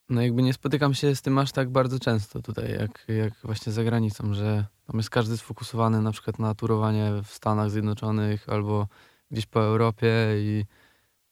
no 0.10 0.22
jakby 0.22 0.42
nie 0.42 0.54
spotykam 0.54 0.94
się 0.94 1.16
z 1.16 1.22
tym 1.22 1.38
aż 1.38 1.52
tak 1.52 1.70
bardzo 1.70 2.00
często 2.00 2.42
tutaj, 2.42 2.72
jak, 2.72 3.06
jak 3.08 3.34
właśnie 3.44 3.72
za 3.72 3.84
granicą, 3.84 4.34
że 4.34 4.66
tam 4.88 4.98
jest 4.98 5.10
każdy 5.10 5.38
sfokusowany 5.38 6.02
na 6.02 6.12
przykład 6.12 6.40
na 6.40 6.56
turowanie 6.56 7.12
w 7.24 7.34
Stanach 7.34 7.72
Zjednoczonych 7.72 8.50
albo 8.50 8.88
gdzieś 9.32 9.46
po 9.46 9.64
Europie 9.64 10.12
i 10.38 10.66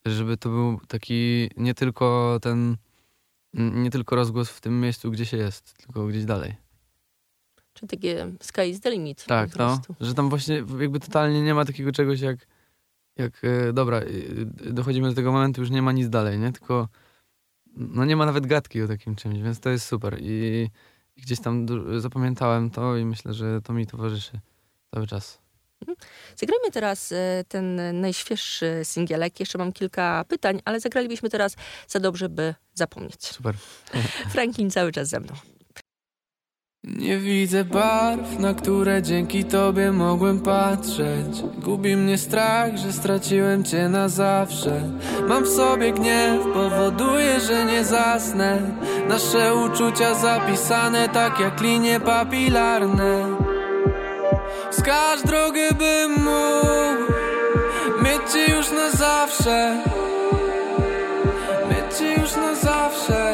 żeby 0.06 0.38
to 0.38 0.50
był 0.50 0.80
taki 0.88 1.50
nie 1.58 1.74
tylko 1.74 2.38
ten, 2.42 2.78
nie 3.54 3.92
tylko 3.92 4.16
rozgłos 4.16 4.50
w 4.50 4.62
tym 4.62 4.82
miejscu, 4.82 5.12
gdzie 5.12 5.26
się 5.26 5.38
jest, 5.38 5.78
tylko 5.78 6.08
gdzieś 6.08 6.26
dalej. 6.26 6.56
Czy 7.74 7.88
takie 7.88 8.32
sky 8.42 8.70
is 8.70 8.82
the 8.82 8.92
limit? 8.92 9.26
Tak, 9.26 9.56
no, 9.56 9.82
że 10.00 10.14
tam 10.14 10.30
właśnie 10.30 10.64
jakby 10.80 11.00
totalnie 11.00 11.42
nie 11.42 11.54
ma 11.54 11.66
takiego 11.66 11.92
czegoś 11.92 12.20
jak, 12.20 12.48
jak 13.16 13.44
e, 13.44 13.74
dobra, 13.74 13.98
e, 13.98 14.74
dochodzimy 14.74 15.10
do 15.10 15.16
tego 15.16 15.32
momentu, 15.32 15.62
już 15.62 15.70
nie 15.70 15.82
ma 15.82 15.92
nic 15.92 16.10
dalej, 16.10 16.40
nie? 16.40 16.52
Tylko 16.52 16.88
no 17.78 18.06
nie 18.06 18.16
ma 18.16 18.26
nawet 18.26 18.48
gadki 18.48 18.82
o 18.82 18.88
takim 18.88 19.16
czymś, 19.16 19.40
więc 19.40 19.60
to 19.60 19.70
jest 19.70 19.86
super 19.86 20.18
i, 20.22 20.70
i 21.16 21.22
gdzieś 21.22 21.40
tam 21.40 21.66
zapamiętałem 22.00 22.70
to 22.70 22.98
i 22.98 23.06
myślę, 23.06 23.34
że 23.34 23.62
to 23.62 23.74
mi 23.74 23.88
towarzyszy 23.88 24.40
cały 24.94 25.08
czas. 25.08 25.48
Zagrajmy 26.36 26.72
teraz 26.72 27.12
e, 27.12 27.44
ten 27.48 27.82
najświeższy 28.02 28.80
singielek. 28.84 29.40
Jeszcze 29.40 29.58
mam 29.58 29.72
kilka 29.72 30.26
pytań, 30.28 30.62
ale 30.66 30.80
zagralibyśmy 30.80 31.30
teraz 31.30 31.56
za 31.88 32.00
dobrze, 32.00 32.30
by 32.30 32.56
zapomnieć. 32.74 33.26
Super. 33.26 33.56
Franklin 34.34 34.72
cały 34.72 34.92
czas 34.92 35.10
ze 35.10 35.20
mną. 35.20 35.34
Nie 36.96 37.18
widzę 37.18 37.66
barw, 37.66 38.40
na 38.40 38.54
które 38.54 39.02
dzięki 39.02 39.46
tobie 39.46 39.92
mogłem 39.92 40.40
patrzeć. 40.40 41.44
Gubi 41.58 41.96
mnie 41.96 42.18
strach, 42.18 42.78
że 42.78 42.94
straciłem 42.94 43.64
cię 43.64 43.90
na 43.90 44.10
zawsze. 44.10 44.82
Mam 45.28 45.44
w 45.44 45.50
sobie 45.50 45.92
gniew, 45.92 46.42
powoduje, 46.54 47.40
że 47.40 47.66
nie 47.66 47.86
zasnę. 47.86 48.62
Nasze 49.10 49.56
uczucia 49.56 50.14
zapisane 50.14 51.10
tak 51.10 51.40
jak 51.40 51.62
linie 51.62 52.00
papilarne. 52.00 53.26
Wskaż 54.72 55.22
drogę, 55.26 55.70
bym 55.74 56.12
mógł 56.12 57.14
Mieć 58.04 58.34
cię 58.34 58.56
już 58.56 58.72
na 58.72 58.92
zawsze. 58.92 59.84
Mieć 61.70 61.98
cię 61.98 62.22
już 62.22 62.36
na 62.36 62.56
zawsze 62.56 63.34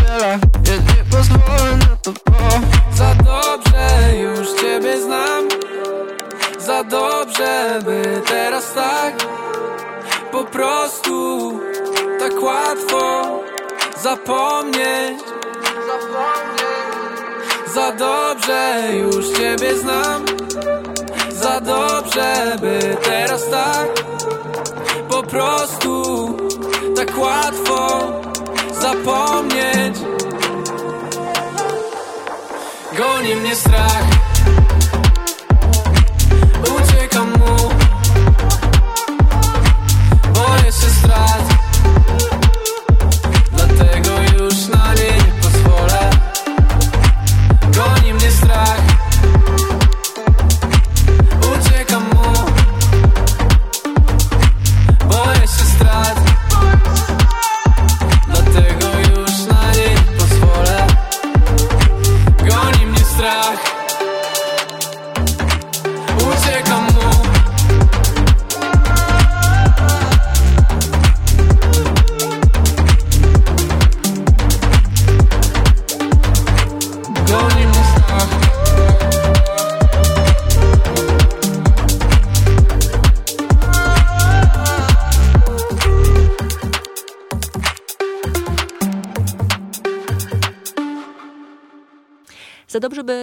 już 18.79 19.29
ciebie 19.29 19.77
znam. 19.77 20.25
Za 21.29 21.59
dobrze, 21.59 22.57
by 22.61 22.97
teraz 23.03 23.49
tak. 23.49 23.87
Po 25.09 25.23
prostu 25.23 26.03
Tak 26.95 27.17
łatwo 27.17 28.11
Zapomnieć. 28.81 29.97
Goni 32.97 33.35
mnie 33.35 33.55
strach 33.55 34.20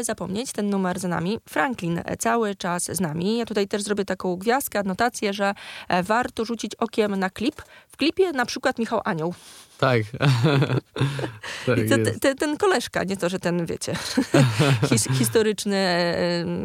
zapomnieć, 0.05 0.53
ten 0.53 0.71
numer 0.71 0.99
za 0.99 1.09
nami. 1.09 1.39
Franklin 1.49 2.01
e, 2.05 2.17
cały 2.17 2.55
czas 2.55 2.85
z 2.85 3.01
nami. 3.01 3.39
Ja 3.39 3.47
tutaj 3.47 3.69
też 3.69 3.83
zrobię 3.83 4.05
taką 4.05 4.37
gwiazdkę, 4.37 4.79
adnotację, 4.79 5.33
że 5.33 5.55
e, 5.89 6.03
warto 6.03 6.45
rzucić 6.45 6.75
okiem 6.75 7.17
na 7.17 7.31
klip. 7.31 7.63
W 7.89 7.97
klipie 7.97 8.33
na 8.33 8.47
przykład 8.47 8.79
Michał 8.79 9.01
Anioł. 9.05 9.35
Tak. 9.79 10.03
tak 11.67 11.79
I 11.79 11.89
te, 12.21 12.35
ten 12.35 12.57
koleżka, 12.57 13.05
nie 13.05 13.17
to, 13.17 13.29
że 13.29 13.39
ten, 13.39 13.67
wiecie, 13.67 13.95
his, 14.89 15.09
historyczny, 15.13 15.87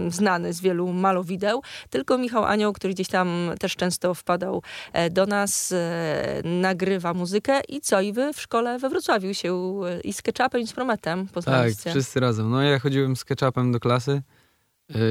znany 0.10 0.54
z 0.54 0.62
wielu 0.62 0.94
malowideł, 0.94 1.62
tylko 1.90 2.18
Michał 2.18 2.44
Anioł, 2.46 2.74
który 2.74 2.94
gdzieś 2.94 3.08
tam 3.08 3.52
też 3.60 3.76
często 3.76 4.14
wpadał 4.14 4.64
e, 4.94 5.10
do 5.10 5.26
nas, 5.26 5.72
e, 5.72 6.42
nagrywa 6.44 7.14
muzykę 7.14 7.62
i 7.70 7.82
co? 7.82 8.02
I 8.02 8.14
wy 8.14 8.34
w 8.34 8.42
szkole 8.42 8.80
we 8.80 8.90
Wrocławiu 8.90 9.34
się 9.34 9.54
e, 9.54 10.00
i 10.02 10.14
z 10.14 10.22
Ketchupem 10.22 10.62
i 10.62 10.68
z 10.68 10.74
Prometem 10.74 11.26
Tak, 11.26 11.34
poznaliście. 11.34 11.90
wszyscy 11.90 12.20
razem. 12.20 12.50
No 12.50 12.62
ja 12.62 12.80
chodziłem 12.80 13.16
z 13.16 13.26
ketchupem 13.26 13.72
do 13.72 13.80
klasy 13.80 14.22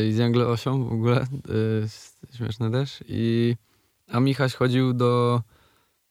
i 0.09 0.13
z 0.13 0.19
Jangle 0.19 0.47
Osią 0.47 0.85
w 0.85 0.93
ogóle, 0.93 1.27
śmieszne 2.37 2.71
też. 2.71 3.05
I, 3.09 3.57
a 4.09 4.21
Michaś 4.21 4.55
chodził 4.55 4.93
do, 4.93 5.43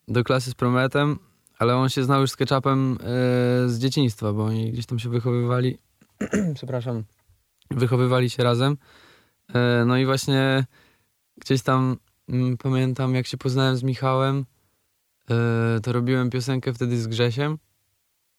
do 0.08 0.24
klasy 0.24 0.52
z 0.52 0.56
Prometem, 0.56 1.20
ale 1.62 1.76
on 1.76 1.90
się 1.90 2.04
znał 2.04 2.22
już 2.22 2.32
z 2.32 2.36
ketchupem 2.36 2.92
yy, 2.92 3.70
z 3.70 3.80
dzieciństwa, 3.80 4.34
bo 4.34 4.46
oni 4.46 4.72
gdzieś 4.72 4.86
tam 4.86 5.00
się 5.00 5.10
wychowywali, 5.10 5.78
przepraszam, 6.56 7.04
wychowywali 7.72 8.30
się 8.30 8.44
razem. 8.44 8.78
Yy, 9.50 9.56
no 9.86 9.98
i 9.98 10.06
właśnie 10.06 10.66
gdzieś 11.38 11.62
tam 11.62 11.98
mm, 12.30 12.58
pamiętam, 12.58 13.16
jak 13.16 13.28
się 13.28 13.38
poznałem 13.38 13.78
z 13.78 13.84
Michałem, 13.84 14.46
yy, 15.30 15.36
to 15.84 15.92
robiłem 15.92 16.30
piosenkę 16.30 16.74
wtedy 16.74 17.02
z 17.02 17.08
Grzesiem, 17.08 17.58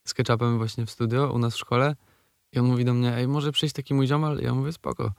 z 0.07 0.15
ketchupem 0.15 0.59
właśnie 0.59 0.87
w 0.87 0.91
studio 0.91 1.33
u 1.33 1.39
nas 1.39 1.55
w 1.55 1.59
szkole. 1.59 1.97
I 2.53 2.59
on 2.59 2.67
mówi 2.67 2.85
do 2.85 2.95
mnie, 2.95 3.17
ej, 3.17 3.29
może 3.29 3.53
przyjść 3.53 3.75
taki 3.75 3.95
mój 3.95 4.07
ziomal? 4.07 4.39
Ja 4.39 4.55
mówię, 4.55 4.73
spoko. 4.73 5.13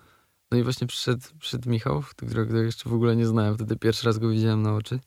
No 0.52 0.58
i 0.58 0.64
właśnie 0.64 0.88
przyszedł, 0.88 1.24
przyszedł 1.40 1.70
Michał, 1.70 2.02
którego 2.02 2.58
jeszcze 2.58 2.90
w 2.90 2.94
ogóle 2.94 3.16
nie 3.16 3.26
znałem. 3.26 3.56
Wtedy 3.56 3.76
pierwszy 3.76 4.06
raz 4.06 4.18
go 4.18 4.30
widziałem 4.30 4.62
na 4.62 4.76
oczy. 4.76 5.00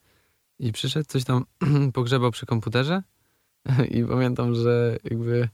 I 0.59 0.73
przyszedł, 0.73 1.07
coś 1.09 1.25
tam 1.25 1.45
pogrzebał 1.95 2.31
przy 2.31 2.47
komputerze. 2.47 3.03
I 3.97 4.05
pamiętam, 4.05 4.55
że 4.55 4.97
jakby 5.05 5.49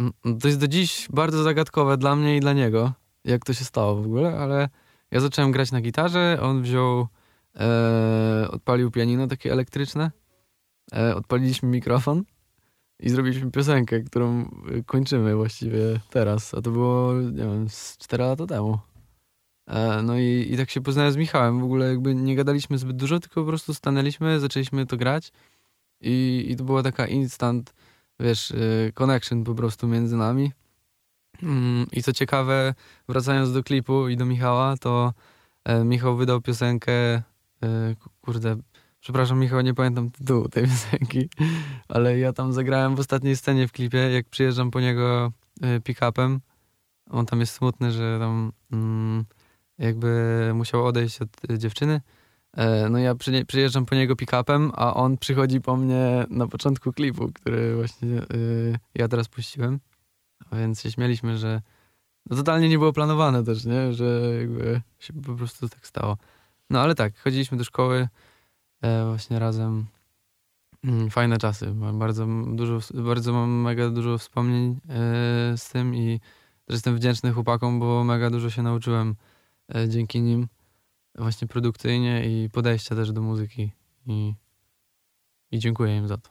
mm, 0.00 0.38
to 0.40 0.48
jest 0.48 0.60
do 0.60 0.68
dziś 0.68 1.08
bardzo 1.10 1.42
zagadkowe 1.42 1.96
dla 1.96 2.16
mnie 2.16 2.36
i 2.36 2.40
dla 2.40 2.52
niego, 2.52 2.92
jak 3.24 3.44
to 3.44 3.52
się 3.52 3.64
stało 3.64 3.94
w 3.94 4.06
ogóle, 4.06 4.38
ale 4.38 4.68
ja 5.10 5.20
zacząłem 5.20 5.52
grać 5.52 5.72
na 5.72 5.80
gitarze, 5.80 6.38
on 6.42 6.62
wziął, 6.62 7.06
e, 7.56 8.48
odpalił 8.50 8.90
pianino 8.90 9.26
takie 9.26 9.52
elektryczne, 9.52 10.10
e, 10.94 11.16
odpaliliśmy 11.16 11.68
mikrofon 11.68 12.24
i 13.00 13.10
zrobiliśmy 13.10 13.50
piosenkę, 13.50 14.00
którą 14.00 14.50
kończymy 14.86 15.36
właściwie 15.36 16.00
teraz, 16.10 16.54
a 16.54 16.62
to 16.62 16.70
było, 16.70 17.14
nie 17.14 17.44
wiem, 17.44 17.68
z 17.68 17.96
4 17.98 18.24
lata 18.24 18.46
temu. 18.46 18.78
E, 19.66 20.02
No 20.02 20.18
i, 20.18 20.48
i 20.50 20.56
tak 20.56 20.70
się 20.70 20.80
poznałem 20.80 21.12
z 21.12 21.16
Michałem. 21.16 21.60
W 21.60 21.64
ogóle 21.64 21.88
jakby 21.88 22.14
nie 22.14 22.36
gadaliśmy 22.36 22.78
zbyt 22.78 22.96
dużo, 22.96 23.20
tylko 23.20 23.40
po 23.40 23.46
prostu 23.46 23.74
stanęliśmy, 23.74 24.40
zaczęliśmy 24.40 24.86
to 24.86 24.96
grać 24.96 25.32
i, 26.00 26.46
i 26.50 26.56
to 26.56 26.64
była 26.64 26.82
taka 26.82 27.06
instant, 27.06 27.74
wiesz, 28.20 28.50
y, 28.50 28.92
connection 28.94 29.44
po 29.44 29.54
prostu 29.54 29.88
między 29.88 30.16
nami. 30.16 30.52
Mm, 31.42 31.86
I 31.92 32.02
co 32.02 32.12
ciekawe, 32.12 32.74
wracając 33.08 33.52
do 33.52 33.62
klipu 33.62 34.08
i 34.08 34.16
do 34.16 34.24
Michała, 34.24 34.76
to 34.76 35.12
e, 35.64 35.84
Michał 35.84 36.16
wydał 36.16 36.40
piosenkę, 36.40 36.92
e, 36.92 37.22
ku- 38.00 38.10
kurde, 38.20 38.56
przepraszam 39.00 39.38
Michał, 39.38 39.60
nie 39.60 39.74
pamiętam 39.74 40.10
tytułu 40.10 40.48
tej 40.48 40.64
piosenki, 40.68 41.28
ale 41.88 42.18
ja 42.18 42.32
tam 42.32 42.52
zagrałem 42.52 42.96
w 42.96 43.00
ostatniej 43.00 43.36
scenie 43.36 43.68
w 43.68 43.72
klipie, 43.72 43.98
jak 43.98 44.28
przyjeżdżam 44.28 44.70
po 44.70 44.80
niego 44.80 45.32
e, 45.60 45.80
pick-upem. 45.80 46.38
On 47.10 47.26
tam 47.26 47.40
jest 47.40 47.54
smutny, 47.54 47.92
że 47.92 48.18
tam 48.20 48.52
mm, 48.72 49.24
jakby 49.78 50.50
musiał 50.54 50.86
odejść 50.86 51.22
od 51.22 51.28
e, 51.50 51.58
dziewczyny. 51.58 52.00
E, 52.56 52.88
No 52.88 52.98
ja 52.98 53.14
przy, 53.14 53.44
przyjeżdżam 53.46 53.86
po 53.86 53.94
niego 53.94 54.16
pick-upem, 54.16 54.70
a 54.74 54.94
on 54.94 55.18
przychodzi 55.18 55.60
po 55.60 55.76
mnie 55.76 56.26
na 56.30 56.46
początku 56.46 56.92
klipu, 56.92 57.32
który 57.32 57.76
właśnie 57.76 58.18
e, 58.18 58.24
ja 58.94 59.08
teraz 59.08 59.28
puściłem. 59.28 59.80
Więc 60.52 60.80
się 60.82 60.90
śmialiśmy, 60.92 61.38
że 61.38 61.62
no 62.30 62.36
totalnie 62.36 62.68
nie 62.68 62.78
było 62.78 62.92
planowane 62.92 63.44
też, 63.44 63.64
nie? 63.64 63.92
Że 63.92 64.34
jakby 64.40 64.80
się 64.98 65.12
po 65.12 65.34
prostu 65.34 65.68
tak 65.68 65.86
stało. 65.86 66.16
No 66.70 66.80
ale 66.80 66.94
tak, 66.94 67.18
chodziliśmy 67.18 67.58
do 67.58 67.64
szkoły 67.64 68.08
e, 68.82 69.04
właśnie 69.06 69.38
razem. 69.38 69.86
Mm, 70.84 71.10
Fajne 71.10 71.38
czasy. 71.38 71.72
Bardzo 71.92 72.26
dużo, 72.54 72.78
bardzo 72.94 73.32
mam 73.32 73.50
mega 73.50 73.90
dużo 73.90 74.18
wspomnień 74.18 74.80
e, 74.88 75.56
z 75.56 75.68
tym 75.68 75.94
i 75.94 76.20
też 76.66 76.74
jestem 76.74 76.96
wdzięczny 76.96 77.32
chłopakom, 77.32 77.80
bo 77.80 78.04
mega 78.04 78.30
dużo 78.30 78.50
się 78.50 78.62
nauczyłem 78.62 79.14
dzięki 79.88 80.20
nim 80.20 80.48
właśnie 81.14 81.48
produkcyjnie 81.48 82.24
i 82.24 82.50
podejścia 82.50 82.94
też 82.94 83.12
do 83.12 83.22
muzyki 83.22 83.72
i, 84.06 84.34
i 85.50 85.58
dziękuję 85.58 85.96
im 85.96 86.08
za 86.08 86.16
to. 86.16 86.30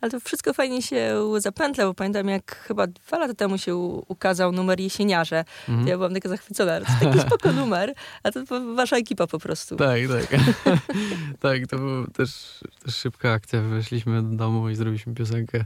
Ale 0.00 0.10
to 0.10 0.20
wszystko 0.20 0.54
fajnie 0.54 0.82
się 0.82 1.18
zapętla, 1.38 1.84
bo 1.84 1.94
pamiętam 1.94 2.28
jak 2.28 2.56
chyba 2.56 2.86
dwa 2.86 3.18
lata 3.18 3.34
temu 3.34 3.58
się 3.58 3.76
ukazał 3.76 4.52
numer 4.52 4.80
Jesieniarze. 4.80 5.44
Mhm. 5.68 5.88
Ja 5.88 5.96
byłam 5.96 6.14
taka 6.14 6.28
zachwycona, 6.28 6.80
to 6.80 6.86
taki 7.00 7.20
spoko 7.26 7.52
numer, 7.52 7.94
a 8.22 8.32
to 8.32 8.40
wasza 8.76 8.96
ekipa 8.96 9.26
po 9.26 9.38
prostu. 9.38 9.76
Tak, 9.76 10.00
tak. 10.08 10.40
tak, 11.40 11.66
to 11.66 11.78
była 11.78 12.06
też, 12.06 12.60
też 12.84 12.96
szybka 12.96 13.32
akcja. 13.32 13.62
Weszliśmy 13.62 14.22
do 14.22 14.36
domu 14.36 14.68
i 14.68 14.74
zrobiliśmy 14.74 15.14
piosenkę. 15.14 15.64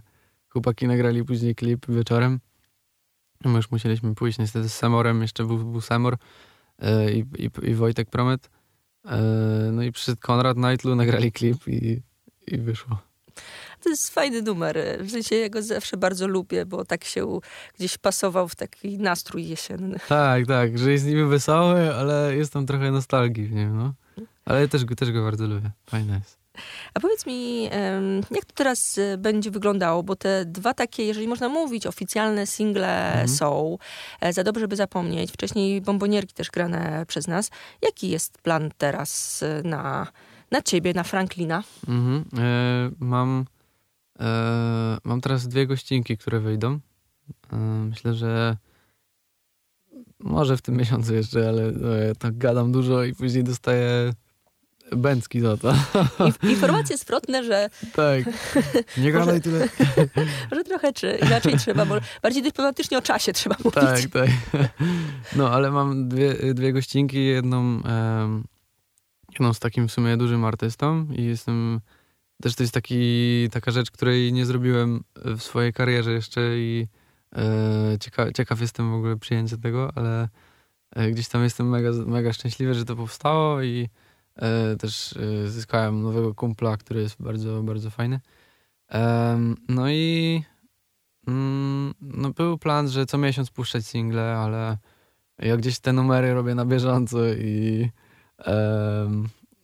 Chłopaki 0.49 0.87
nagrali 0.87 1.25
później 1.25 1.55
klip 1.55 1.87
wieczorem. 1.89 2.41
My 3.45 3.57
już 3.57 3.71
musieliśmy 3.71 4.15
pójść 4.15 4.39
niestety 4.39 4.69
z 4.69 4.75
Samorem, 4.75 5.23
jeszcze 5.23 5.45
był, 5.45 5.59
był 5.59 5.81
Samor 5.81 6.17
e, 6.79 7.13
i, 7.13 7.25
i, 7.63 7.75
Wojtek 7.75 8.11
Promet. 8.11 8.51
E, 9.05 9.19
no 9.73 9.83
i 9.83 9.93
przyszedł 9.93 10.19
Konrad 10.21 10.57
Nightlu, 10.57 10.95
nagrali 10.95 11.33
klip 11.33 11.69
i, 11.69 12.03
i 12.47 12.59
wyszło. 12.59 12.99
To 13.83 13.91
jest 13.91 14.11
fajny 14.15 14.43
numer. 14.43 14.79
W 15.01 15.11
sensie 15.11 15.37
ja 15.37 15.49
go 15.49 15.63
zawsze 15.63 15.97
bardzo 15.97 16.27
lubię, 16.29 16.67
bo 16.67 16.85
tak 16.85 17.05
się 17.05 17.39
gdzieś 17.79 17.99
pasował 17.99 18.49
w 18.49 18.55
taki 18.57 18.99
nastrój 18.99 19.49
jesienny. 19.49 19.99
Tak, 20.09 20.47
tak, 20.47 20.79
że 20.79 20.93
jest 20.93 21.07
niby 21.07 21.27
wesoły, 21.27 21.95
ale 21.95 22.37
jest 22.37 22.53
tam 22.53 22.67
trochę 22.67 22.91
nostalgii 22.91 23.47
w 23.47 23.53
nim, 23.53 23.77
no. 23.77 23.95
Ale 24.45 24.69
też, 24.69 24.85
go- 24.85 24.95
też 24.95 25.13
go 25.13 25.23
bardzo 25.25 25.47
lubię. 25.47 25.71
Fajne 25.87 26.15
jest. 26.15 26.44
A 26.95 27.01
powiedz 27.01 27.27
mi, 27.27 27.65
jak 28.31 28.45
to 28.47 28.53
teraz 28.55 28.99
e, 28.99 29.19
będzie 29.19 29.51
wyglądało? 29.51 30.03
Bo 30.03 30.17
te 30.17 30.45
dwa 30.45 30.75
takie, 30.75 31.05
jeżeli 31.05 31.29
można 31.29 31.49
mówić, 31.49 31.87
oficjalne 31.87 32.47
single 32.47 33.07
Mhm. 33.11 33.29
są. 33.29 33.79
E, 34.21 34.33
Za 34.33 34.45
dobrze, 34.45 34.69
by 34.69 34.77
zapomnieć. 34.77 35.33
Wcześniej 35.33 35.81
bombonierki 35.81 36.35
też 36.35 36.51
grane 36.51 37.05
przez 37.09 37.27
nas. 37.29 37.51
Jaki 37.83 38.09
jest 38.11 38.39
plan 38.39 38.71
teraz 38.79 39.43
e, 39.43 39.63
na, 39.69 40.07
na 40.51 40.63
ciebie, 40.63 40.95
na 40.95 41.03
Franklina? 41.05 41.63
Mhm. 41.89 42.25
E, 42.39 42.91
mam, 42.99 43.45
e, 44.21 44.25
mam 45.05 45.21
teraz 45.21 45.49
dwie 45.49 45.67
gościnki, 45.67 46.19
które 46.19 46.41
wyjdą. 46.41 46.79
E, 47.53 47.57
myślę, 47.57 48.15
że 48.15 48.57
może 50.19 50.57
w 50.57 50.63
tym 50.63 50.77
miesiącu 50.77 51.15
jeszcze, 51.15 51.49
ale 51.49 51.73
tak 52.19 52.39
gadam 52.39 52.73
dużo 52.73 53.05
i 53.05 53.15
później 53.15 53.45
dostaję 53.45 54.13
bęcki 54.97 55.41
za 55.41 55.57
to. 55.57 55.73
Inf- 56.19 56.51
informacje 56.51 56.97
zwrotne, 56.97 57.45
że, 57.45 57.71
tak. 57.93 58.25
Nie 58.97 59.13
gadaj 59.13 59.41
tyle. 59.41 59.69
że 60.53 60.65
trochę 60.65 60.93
czy 60.93 61.19
inaczej 61.23 61.59
trzeba, 61.59 61.87
bo 61.87 61.95
bardziej 62.23 62.43
dyplomatycznie 62.43 62.99
o 62.99 63.03
czasie 63.03 63.33
trzeba 63.33 63.57
mówić. 63.65 63.75
Tak, 63.75 64.01
tak. 64.11 64.31
No, 65.37 65.51
ale 65.51 65.71
mam 65.71 66.09
dwie, 66.09 66.55
dwie 66.55 66.73
gościnki, 66.73 67.25
jedną, 67.25 67.83
em, 67.83 68.45
jedną 69.33 69.53
z 69.53 69.59
takim 69.59 69.89
w 69.89 69.93
sumie 69.93 70.17
dużym 70.17 70.45
artystą 70.45 71.07
i 71.17 71.25
jestem, 71.25 71.81
też 72.43 72.55
to 72.55 72.63
jest 72.63 72.75
taki, 72.75 73.49
taka 73.53 73.71
rzecz, 73.71 73.91
której 73.91 74.33
nie 74.33 74.47
zrobiłem 74.47 75.05
w 75.17 75.43
swojej 75.43 75.73
karierze 75.73 76.13
jeszcze 76.13 76.41
i 76.59 76.87
e, 77.37 77.99
cieka, 78.01 78.33
ciekaw 78.33 78.61
jestem 78.61 78.91
w 78.91 78.95
ogóle 78.95 79.17
przyjęcia 79.17 79.57
tego, 79.57 79.93
ale 79.95 80.29
e, 80.97 81.11
gdzieś 81.11 81.29
tam 81.29 81.43
jestem 81.43 81.69
mega, 81.69 81.91
mega 82.07 82.33
szczęśliwy, 82.33 82.75
że 82.75 82.85
to 82.85 82.97
powstało 82.97 83.63
i 83.63 83.89
też 84.79 85.17
e, 85.17 85.49
zyskałem 85.49 86.03
nowego 86.03 86.35
kumpla, 86.35 86.77
który 86.77 87.01
jest 87.01 87.23
bardzo, 87.23 87.63
bardzo 87.63 87.91
fajny. 87.91 88.21
No 89.69 89.91
i 89.91 90.43
Mm, 91.27 91.95
no 92.01 92.31
był 92.31 92.59
plan, 92.59 92.89
że 92.89 93.07
co 93.07 93.19
miesiąc 93.19 93.51
puszczać 93.51 93.87
single, 93.87 94.37
ale 94.37 94.79
ja 95.39 95.57
gdzieś 95.57 95.79
te 95.79 95.93
numery 95.93 96.35
robię 96.35 96.55
na 96.55 96.65
bieżąco 96.65 97.19
i 97.29 97.91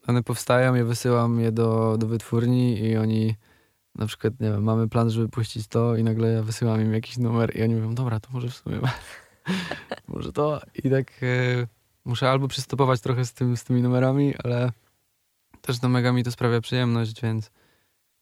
one 0.07 0.23
powstają, 0.23 0.75
ja 0.75 0.85
wysyłam 0.85 1.39
je 1.39 1.51
do, 1.51 1.97
do 1.99 2.07
wytwórni 2.07 2.79
i 2.79 2.97
oni 2.97 3.35
na 3.95 4.05
przykład, 4.07 4.39
nie 4.39 4.51
wiem, 4.51 4.63
mamy 4.63 4.89
plan, 4.89 5.09
żeby 5.09 5.29
puścić 5.29 5.67
to 5.67 5.95
i 5.95 6.03
nagle 6.03 6.31
ja 6.31 6.43
wysyłam 6.43 6.81
im 6.81 6.93
jakiś 6.93 7.17
numer 7.17 7.55
i 7.57 7.63
oni 7.63 7.75
mówią, 7.75 7.95
dobra, 7.95 8.19
to 8.19 8.29
może 8.31 8.49
w 8.49 8.55
sumie 8.55 8.79
może 10.07 10.33
to 10.33 10.61
i 10.83 10.89
tak 10.89 11.11
e, 11.23 11.67
muszę 12.05 12.29
albo 12.29 12.47
przystopować 12.47 13.01
trochę 13.01 13.25
z, 13.25 13.33
tym, 13.33 13.57
z 13.57 13.63
tymi 13.63 13.81
numerami, 13.81 14.33
ale 14.43 14.71
też 15.61 15.81
no 15.81 15.89
mega 15.89 16.11
mi 16.11 16.23
to 16.23 16.31
sprawia 16.31 16.61
przyjemność, 16.61 17.21
więc 17.21 17.51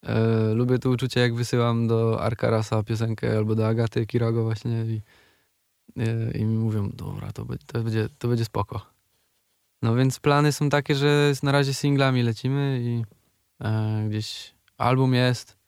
E, 0.03 0.53
lubię 0.53 0.79
to 0.79 0.89
uczucie, 0.89 1.19
jak 1.19 1.35
wysyłam 1.35 1.87
do 1.87 2.21
Arkarasa 2.21 2.83
piosenkę 2.83 3.37
albo 3.37 3.55
do 3.55 3.67
Agaty 3.67 4.05
Kirago 4.05 4.43
właśnie 4.43 4.85
i, 4.85 5.01
e, 5.97 6.31
i 6.31 6.45
mi 6.45 6.57
mówią, 6.57 6.89
dobra, 6.93 7.31
to, 7.31 7.45
to, 7.65 7.83
będzie, 7.83 8.09
to 8.17 8.27
będzie 8.27 8.45
spoko. 8.45 8.85
No 9.81 9.95
więc 9.95 10.19
plany 10.19 10.51
są 10.51 10.69
takie, 10.69 10.95
że 10.95 11.33
na 11.43 11.51
razie 11.51 11.73
singlami 11.73 12.23
lecimy 12.23 12.79
i 12.83 13.03
e, 13.65 14.05
gdzieś 14.09 14.53
album 14.77 15.13
jest. 15.13 15.59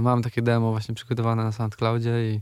Mam 0.00 0.22
takie 0.22 0.42
demo 0.42 0.70
właśnie 0.70 0.94
przygotowane 0.94 1.44
na 1.44 1.52
SoundCloudzie 1.52 2.32
i 2.32 2.40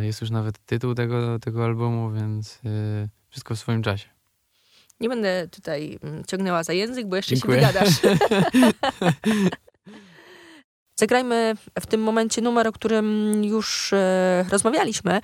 jest 0.00 0.20
już 0.20 0.30
nawet 0.30 0.58
tytuł 0.58 0.94
tego, 0.94 1.38
tego 1.38 1.64
albumu, 1.64 2.10
więc 2.12 2.60
wszystko 3.32 3.54
w 3.54 3.58
swoim 3.58 3.82
czasie. 3.82 4.08
Nie 5.00 5.08
będę 5.08 5.48
tutaj 5.48 5.98
mm, 6.02 6.24
ciągnęła 6.24 6.62
za 6.62 6.72
język, 6.72 7.06
bo 7.06 7.16
jeszcze 7.16 7.34
Dziękuję. 7.34 7.60
się 7.60 7.66
wygadasz. 7.66 8.00
Zagrajmy 11.02 11.54
w 11.80 11.86
tym 11.86 12.02
momencie 12.02 12.42
numer, 12.42 12.68
o 12.68 12.72
którym 12.72 13.44
już 13.44 13.92
e, 13.92 14.44
rozmawialiśmy. 14.50 15.20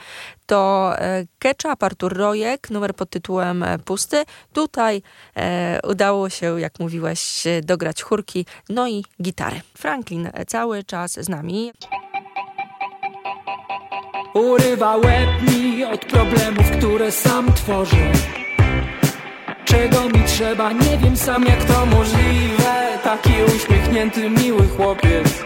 To 0.47 0.93
e, 0.99 1.25
Ketchup, 1.39 1.83
Artur 1.83 2.17
Rojek, 2.17 2.71
numer 2.71 2.95
pod 2.95 3.11
tytułem 3.11 3.63
e, 3.63 3.79
Pusty. 3.79 4.25
Tutaj 4.53 5.03
e, 5.37 5.81
udało 5.89 6.29
się, 6.31 6.61
jak 6.61 6.81
mówiłeś, 6.81 7.47
e, 7.47 7.61
dograć 7.63 8.03
chórki, 8.03 8.47
no 8.69 8.89
i 8.89 9.05
gitary. 9.23 9.61
Franklin 9.75 10.31
e, 10.33 10.47
cały 10.47 10.85
czas 10.85 11.13
z 11.13 11.29
nami. 11.29 11.73
Urywa 14.39 14.97
łeb 14.97 15.29
mi 15.43 15.85
od 15.85 16.05
problemów, 16.05 16.71
które 16.71 17.13
sam 17.13 17.53
tworzę 17.53 18.13
Czego 19.65 20.05
mi 20.05 20.25
trzeba, 20.27 20.73
nie 20.73 20.99
wiem 20.99 21.17
sam 21.17 21.45
jak 21.45 21.65
to 21.65 21.87
możliwe. 21.87 22.99
Taki 23.05 23.33
uśmiechnięty, 23.57 24.31
miły 24.31 24.69
chłopiec. 24.69 25.45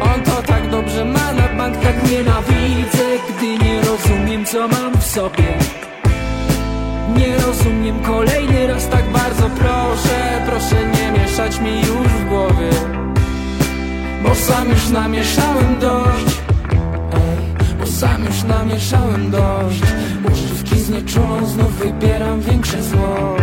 On 0.00 0.22
to 0.22 0.42
tak 0.46 0.70
dobrze 0.70 1.04
ma, 1.04 1.32
na 1.32 1.48
bank 1.48 1.76
tak 1.76 2.10
nienawidzę 2.10 3.04
Gdy 3.28 3.64
nie 3.64 3.80
rozumiem 3.80 4.44
co 4.44 4.68
mam 4.68 4.92
w 4.92 5.04
sobie. 5.04 5.58
Nie 7.16 7.36
rozumiem 7.46 8.02
kolejny 8.02 8.66
raz 8.66 8.88
tak 8.88 9.04
bardzo 9.04 9.50
proszę. 9.50 10.42
Proszę 10.46 10.76
nie 10.86 11.12
mieszać 11.12 11.60
mi 11.60 11.80
już 11.80 12.08
w 12.08 12.28
głowie. 12.28 12.70
Bo 14.22 14.34
sam 14.34 14.68
już 14.68 14.88
namieszałem 14.88 15.78
dość 15.80 16.41
sam 18.02 18.24
już 18.24 18.42
namieszałem 18.42 19.30
dość. 19.30 19.82
Używki 20.32 20.76
znieczulą 20.80 21.46
znów 21.46 21.72
wybieram 21.78 22.40
większe 22.40 22.82
zło. 22.82 23.36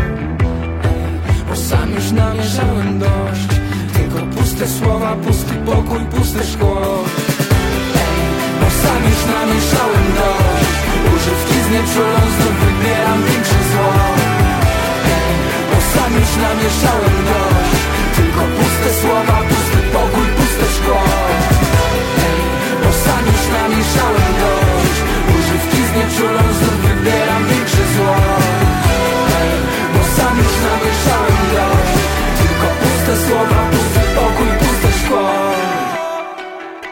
Bo 1.50 1.56
sam 1.56 1.88
już 1.96 2.12
namieszałem 2.12 3.00
dość. 3.00 3.50
Tylko 3.94 4.20
puste 4.36 4.68
słowa, 4.68 5.16
pusty 5.16 5.56
pokój, 5.66 6.04
puste 6.14 6.44
szkło. 6.52 6.82
Bo 8.60 8.68
sam 8.82 9.02
już 9.12 9.22
namieszałem 9.36 10.08
dość. 10.22 10.72
Używki 11.16 11.58
znieczulą 11.68 12.20
znów 12.36 12.56
wybieram 12.64 13.20
większe 13.30 13.60
zło. 13.72 13.94
Bo 15.70 15.78
sam 15.94 16.12
już 16.20 16.32
namieszałem 16.48 17.18
dość. 17.32 17.82
Tylko 18.16 18.42
puste 18.58 18.90
słowa, 19.02 19.36
pusty 19.50 19.80
pokój, 19.94 20.28
puste 20.38 20.66
szkło. 20.76 21.02
Bo 22.84 22.90
sam 23.04 23.24
już 23.32 23.44
namieszałem 23.58 24.29
Znieczulą 26.20 26.54
znów 26.54 26.82
wybieram 26.82 27.48
większe 27.48 27.84
zło 27.96 28.16
Bo 29.94 30.04
sam 30.04 30.38
już 30.38 30.54
namieszałem 30.70 31.46
dość 31.56 32.00
Tylko 32.40 32.68
puste 32.80 33.28
słowa, 33.28 33.70
pusty 33.72 34.00
pokój, 34.16 34.48
puste 34.60 35.00
szkło 35.00 35.30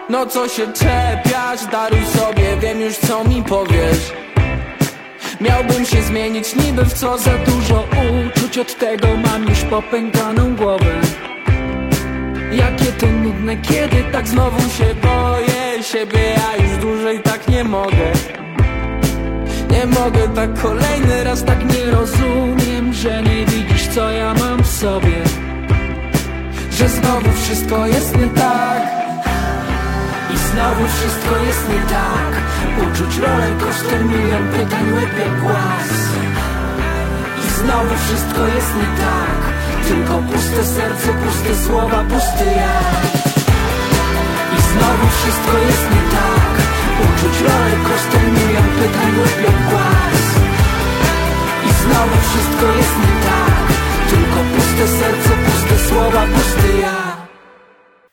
No 0.09 0.25
co 0.25 0.47
się 0.47 0.73
czepiasz, 0.73 1.65
daruj 1.71 2.05
sobie, 2.05 2.57
wiem 2.61 2.81
już 2.81 2.97
co 2.97 3.23
mi 3.23 3.43
powiesz. 3.43 4.13
Miałbym 5.41 5.85
się 5.85 6.01
zmienić 6.01 6.55
niby 6.55 6.85
w 6.85 6.93
co 6.93 7.17
za 7.17 7.37
dużo 7.37 7.87
uczuć. 8.27 8.57
Od 8.57 8.77
tego 8.77 9.07
mam 9.25 9.43
już 9.43 9.61
popękaną 9.61 10.55
głowę. 10.55 11.01
Jakie 12.51 12.85
to 12.85 13.07
nudne, 13.07 13.57
kiedy 13.57 14.03
tak 14.11 14.27
znowu 14.27 14.61
się 14.61 14.95
boję 14.95 15.83
siebie 15.83 16.19
Ja 16.37 16.65
już 16.65 16.77
dłużej 16.77 17.19
tak 17.19 17.47
nie 17.47 17.63
mogę 17.63 18.11
Nie 19.77 19.85
mogę 19.85 20.27
tak 20.35 20.61
kolejny 20.61 21.23
raz, 21.23 21.43
tak 21.43 21.73
nie 21.73 21.85
rozumiem 21.91 22.93
Że 22.93 23.23
nie 23.23 23.45
widzisz 23.45 23.87
co 23.87 24.11
ja 24.11 24.33
mam 24.33 24.63
w 24.63 24.67
sobie. 24.67 25.23
Że 26.71 26.89
znowu 26.89 27.31
wszystko 27.31 27.87
jest 27.87 28.17
nie 28.17 28.27
tak. 28.27 28.81
I 30.33 30.37
znowu 30.37 30.87
wszystko 30.87 31.37
jest 31.47 31.69
nie 31.69 31.81
tak. 31.95 32.31
Uczuć 32.83 33.17
rolę 33.17 33.47
kosztem 33.59 34.07
milion 34.07 34.47
pytań, 34.47 34.93
łeb 34.93 35.19
jak 35.19 35.41
głaz. 35.41 35.89
I 37.45 37.49
znowu 37.59 37.95
wszystko 38.05 38.47
jest 38.55 38.71
nie 38.75 38.89
tak. 39.05 39.37
Tylko 39.87 40.17
puste 40.31 40.65
serce, 40.65 41.07
puste 41.13 41.65
słowa, 41.65 42.03
pusty 42.03 42.45
ja. 42.45 42.79
I 44.57 44.61
znowu 44.71 45.07
wszystko 45.17 45.57
jest 45.57 45.83
nie 45.91 46.11
tak 46.11 46.46
Uczuć 47.17 47.41
rolę 47.41 47.71
kosztem 47.83 48.33
milion 48.33 48.69
pytań, 48.69 49.13
jak 49.43 49.69
głaz 49.69 50.35
I 51.65 51.73
znowu 51.83 52.17
wszystko 52.21 52.65
jest 52.77 52.97
nie 52.99 53.21
tak 53.23 53.67
Tylko 54.09 54.55
puste 54.55 54.87
serce, 54.87 55.29
puste 55.29 55.89
słowa, 55.89 56.27
pusty 56.27 56.79
ja 56.81 57.27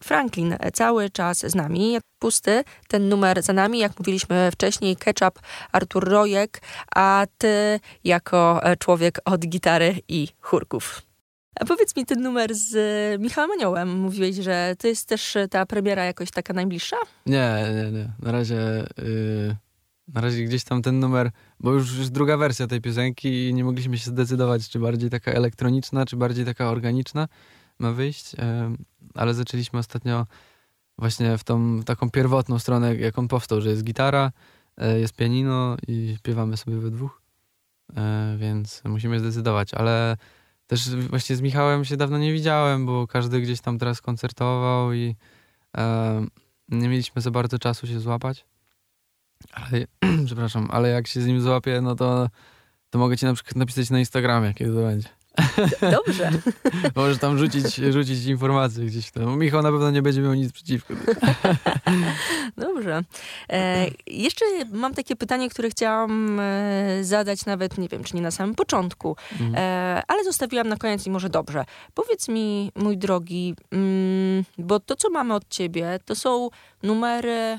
Franklin 0.04 0.56
cały 0.72 1.10
czas 1.10 1.38
z 1.38 1.54
nami. 1.54 1.98
Pusty, 2.18 2.64
ten 2.88 3.08
numer 3.08 3.42
za 3.42 3.52
nami, 3.52 3.78
jak 3.78 3.98
mówiliśmy 3.98 4.50
wcześniej, 4.52 4.96
Ketchup, 4.96 5.38
Artur 5.72 6.08
Rojek, 6.08 6.60
a 6.94 7.26
ty 7.38 7.80
jako 8.04 8.60
e, 8.62 8.76
człowiek 8.76 9.20
od 9.24 9.40
gitary 9.40 9.94
i 10.08 10.28
chórków. 10.40 11.02
A 11.60 11.64
powiedz 11.64 11.96
mi 11.96 12.06
ten 12.06 12.22
numer 12.22 12.54
z 12.54 12.74
e, 12.74 13.18
Michałem 13.18 13.50
Aniołem. 13.50 13.96
Mówiłeś, 13.98 14.36
że 14.36 14.74
to 14.78 14.88
jest 14.88 15.08
też 15.08 15.36
e, 15.36 15.48
ta 15.48 15.66
premiera 15.66 16.04
jakoś 16.04 16.30
taka 16.30 16.52
najbliższa? 16.52 16.96
Nie, 17.26 17.64
nie, 17.74 17.98
nie. 17.98 18.12
Na 18.18 18.32
razie, 18.32 18.86
yy, 18.98 19.56
na 20.08 20.20
razie 20.20 20.44
gdzieś 20.44 20.64
tam 20.64 20.82
ten 20.82 21.00
numer, 21.00 21.30
bo 21.60 21.72
już 21.72 21.98
jest 21.98 22.12
druga 22.12 22.36
wersja 22.36 22.66
tej 22.66 22.80
piosenki 22.80 23.48
i 23.48 23.54
nie 23.54 23.64
mogliśmy 23.64 23.98
się 23.98 24.10
zdecydować, 24.10 24.68
czy 24.68 24.78
bardziej 24.78 25.10
taka 25.10 25.32
elektroniczna, 25.32 26.06
czy 26.06 26.16
bardziej 26.16 26.44
taka 26.44 26.70
organiczna. 26.70 27.28
ma 27.78 27.92
wyjść, 27.92 28.34
e, 28.34 28.74
ale 29.14 29.34
zaczęliśmy 29.34 29.78
ostatnio 29.78 30.26
właśnie 30.98 31.38
w 31.38 31.44
tą 31.44 31.82
taką 31.82 32.10
pierwotną 32.10 32.58
stronę, 32.58 32.96
jak 32.96 33.18
on 33.18 33.28
powstał, 33.28 33.60
że 33.60 33.70
jest 33.70 33.84
gitara, 33.84 34.32
e, 34.76 35.00
jest 35.00 35.16
pianino 35.16 35.76
i 35.88 36.14
śpiewamy 36.18 36.56
sobie 36.56 36.78
we 36.78 36.90
dwóch, 36.90 37.22
więc 38.38 38.82
musimy 38.84 39.20
zdecydować, 39.20 39.74
ale 39.74 40.16
też 40.66 40.96
właśnie 40.96 41.36
z 41.36 41.40
Michałem 41.40 41.84
się 41.84 41.96
dawno 41.96 42.18
nie 42.18 42.32
widziałem, 42.32 42.86
bo 42.86 43.06
każdy 43.06 43.40
gdzieś 43.40 43.60
tam 43.60 43.78
teraz 43.78 44.00
koncertował 44.00 44.92
i 44.92 45.16
e, 45.76 46.26
nie 46.68 46.88
mieliśmy 46.88 47.22
za 47.22 47.30
bardzo 47.30 47.58
czasu 47.58 47.86
się 47.86 48.00
złapać. 48.00 48.44
Ale, 49.52 49.86
przepraszam, 50.26 50.68
ale 50.70 50.88
jak 50.88 51.06
się 51.06 51.20
z 51.20 51.26
nim 51.26 51.40
złapię, 51.40 51.80
no 51.80 51.94
to, 51.94 52.28
to 52.90 52.98
mogę 52.98 53.16
ci 53.16 53.26
na 53.26 53.34
przykład 53.34 53.56
napisać 53.56 53.90
na 53.90 53.98
Instagramie, 53.98 54.54
kiedy 54.54 54.74
to 54.74 54.82
będzie. 54.82 55.08
Dobrze. 55.90 56.30
Możesz 56.96 57.18
tam 57.18 57.38
rzucić, 57.38 57.74
rzucić 57.74 58.26
informacje 58.26 58.84
gdzieś 58.86 59.10
tam. 59.10 59.38
Michał 59.38 59.62
na 59.62 59.70
pewno 59.70 59.90
nie 59.90 60.02
będzie 60.02 60.20
miał 60.20 60.34
nic 60.34 60.52
przeciwko. 60.52 60.94
Dobrze. 62.56 63.02
E, 63.50 63.86
jeszcze 64.06 64.44
mam 64.72 64.94
takie 64.94 65.16
pytanie, 65.16 65.50
które 65.50 65.70
chciałam 65.70 66.40
e, 66.40 67.04
zadać 67.04 67.46
nawet, 67.46 67.78
nie 67.78 67.88
wiem, 67.88 68.04
czy 68.04 68.16
nie 68.16 68.22
na 68.22 68.30
samym 68.30 68.54
początku, 68.54 69.16
Mhm. 69.32 69.54
e, 69.56 70.02
ale 70.08 70.24
zostawiłam 70.24 70.68
na 70.68 70.76
koniec 70.76 71.06
i 71.06 71.10
może 71.10 71.28
dobrze. 71.30 71.64
Powiedz 71.94 72.28
mi, 72.28 72.72
mój 72.76 72.98
drogi, 72.98 73.54
mm, 73.72 74.44
bo 74.58 74.80
to, 74.80 74.96
co 74.96 75.10
mamy 75.10 75.34
od 75.34 75.48
ciebie, 75.48 75.98
to 76.04 76.14
są 76.14 76.48
numery 76.82 77.58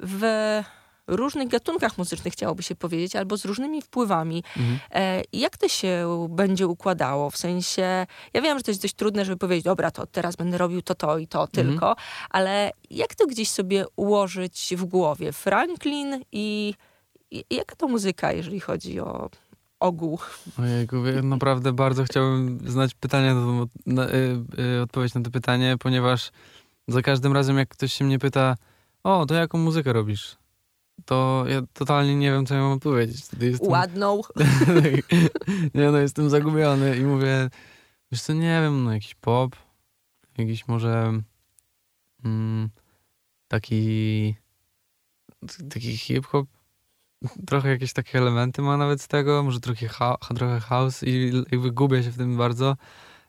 w 0.00 0.22
różnych 1.06 1.48
gatunkach 1.48 1.98
muzycznych, 1.98 2.32
chciałoby 2.32 2.62
się 2.62 2.74
powiedzieć, 2.74 3.16
albo 3.16 3.36
z 3.36 3.44
różnymi 3.44 3.82
wpływami. 3.82 4.44
Mhm. 4.56 4.78
E, 4.90 5.22
jak 5.32 5.56
to 5.56 5.68
się 5.68 6.26
będzie 6.30 6.66
układało? 6.66 7.30
W 7.30 7.36
sensie, 7.36 8.06
ja 8.34 8.40
wiem, 8.42 8.58
że 8.58 8.64
to 8.64 8.70
jest 8.70 8.82
dość 8.82 8.94
trudne, 8.94 9.24
żeby 9.24 9.36
powiedzieć, 9.36 9.64
dobra, 9.64 9.90
to 9.90 10.06
teraz 10.06 10.36
będę 10.36 10.58
robił 10.58 10.82
to, 10.82 10.94
to 10.94 11.18
i 11.18 11.26
to 11.26 11.42
Mhm. 11.42 11.68
tylko, 11.68 11.96
ale 12.30 12.70
jak 12.90 13.14
to 13.14 13.26
gdzieś 13.26 13.50
sobie 13.50 13.84
ułożyć 13.96 14.74
w 14.76 14.84
głowie? 14.84 15.32
Franklin 15.32 16.20
i, 16.32 16.74
i 17.30 17.44
jaka 17.50 17.76
to 17.76 17.88
muzyka, 17.88 18.32
jeżeli 18.32 18.60
chodzi 18.60 19.00
o 19.00 19.30
ogół? 19.80 20.18
Ojejku, 20.58 20.96
naprawdę 21.22 21.72
bardzo 21.72 22.04
chciałbym 22.04 22.58
znać 22.70 22.94
pytanie, 22.94 23.34
na, 23.34 23.66
na, 23.86 24.08
y, 24.08 24.44
y, 24.78 24.82
odpowiedź 24.82 25.14
na 25.14 25.20
to 25.20 25.30
pytanie, 25.30 25.76
ponieważ 25.80 26.30
za 26.88 27.02
każdym 27.02 27.32
razem, 27.32 27.58
jak 27.58 27.68
ktoś 27.68 27.92
się 27.92 28.04
mnie 28.04 28.18
pyta, 28.18 28.56
o, 29.04 29.26
to 29.26 29.34
jaką 29.34 29.58
muzykę 29.58 29.92
robisz? 29.92 30.36
To 31.04 31.44
ja 31.48 31.62
totalnie 31.72 32.16
nie 32.16 32.30
wiem, 32.30 32.46
co 32.46 32.54
ja 32.54 32.60
mam 32.60 32.72
odpowiedzieć. 32.72 33.24
Wtedy 33.24 33.46
jestem, 33.46 33.70
Ładną? 33.70 34.20
nie 35.74 35.90
no, 35.90 35.98
jestem 35.98 36.30
zagubiony 36.30 36.96
i 36.96 37.00
mówię, 37.00 37.50
wiesz 38.12 38.22
co, 38.22 38.32
nie 38.32 38.60
wiem, 38.62 38.84
no 38.84 38.92
jakiś 38.92 39.14
pop, 39.14 39.56
jakiś 40.38 40.68
może 40.68 41.12
mm, 42.24 42.70
taki 43.48 44.34
taki 45.70 45.96
hip-hop, 45.96 46.46
trochę 47.46 47.68
jakieś 47.68 47.92
takie 47.92 48.18
elementy 48.18 48.62
ma 48.62 48.76
nawet 48.76 49.02
z 49.02 49.08
tego, 49.08 49.42
może 49.42 49.60
trochę, 49.60 49.88
ha, 49.88 50.16
trochę 50.36 50.60
house 50.60 51.02
i 51.02 51.32
jakby 51.52 51.72
gubię 51.72 52.02
się 52.02 52.10
w 52.10 52.16
tym 52.16 52.36
bardzo, 52.36 52.76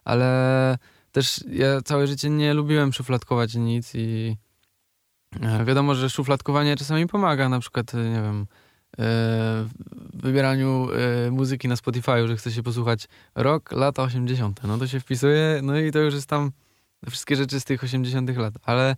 ale 0.04 0.78
też 1.12 1.44
ja 1.50 1.82
całe 1.82 2.08
życie 2.08 2.30
nie 2.30 2.54
lubiłem 2.54 2.94
szufladkować 2.94 3.56
nic 3.56 3.96
i 3.96 4.38
wiadomo, 5.66 5.96
że 5.96 6.10
szufladkowanie 6.10 6.76
czasami 6.76 7.08
pomaga, 7.08 7.50
na 7.50 7.60
przykład, 7.60 7.94
e, 7.94 7.98
nie 7.98 8.22
wiem, 8.22 8.42
e, 8.42 8.46
w 8.98 10.22
wybieraniu 10.22 10.88
e, 11.28 11.32
muzyki 11.32 11.68
na 11.68 11.76
Spotify, 11.76 12.28
że 12.28 12.38
chce 12.38 12.52
się 12.52 12.64
posłuchać 12.64 13.08
rok, 13.36 13.72
lata 13.72 14.04
80. 14.04 14.64
No 14.64 14.78
to 14.78 14.88
się 14.88 15.00
wpisuje, 15.00 15.60
no 15.64 15.80
i 15.80 15.92
to 15.92 16.00
już 16.00 16.14
jest 16.14 16.28
tam 16.28 16.52
wszystkie 17.10 17.36
rzeczy 17.36 17.60
z 17.60 17.64
tych 17.64 17.84
80 17.84 18.38
lat, 18.38 18.54
ale 18.64 18.96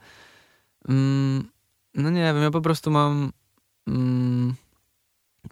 mm, 0.90 1.48
no 1.96 2.10
nie 2.10 2.34
wiem, 2.34 2.42
ja 2.44 2.52
po 2.52 2.62
prostu 2.62 2.92
mam 2.92 3.32
mm, 3.88 4.56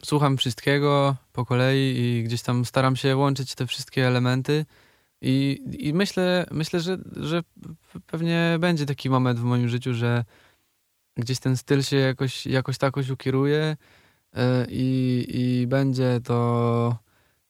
słucham 0.03 0.37
wszystkiego 0.37 1.15
po 1.33 1.45
kolei 1.45 1.97
i 1.97 2.23
gdzieś 2.23 2.41
tam 2.41 2.65
staram 2.65 2.95
się 2.95 3.17
łączyć 3.17 3.55
te 3.55 3.67
wszystkie 3.67 4.07
elementy 4.07 4.65
i, 5.21 5.61
i 5.79 5.93
myślę, 5.93 6.45
myślę 6.51 6.79
że, 6.79 6.97
że 7.15 7.41
pewnie 8.07 8.57
będzie 8.59 8.85
taki 8.85 9.09
moment 9.09 9.39
w 9.39 9.43
moim 9.43 9.69
życiu, 9.69 9.93
że 9.93 10.25
gdzieś 11.17 11.39
ten 11.39 11.57
styl 11.57 11.83
się 11.83 11.97
jakoś, 11.97 12.45
jakoś 12.45 12.77
takoś 12.77 13.09
ukieruje 13.09 13.77
e, 14.33 14.65
i, 14.69 15.25
i 15.29 15.67
będzie 15.67 16.19
to 16.23 16.97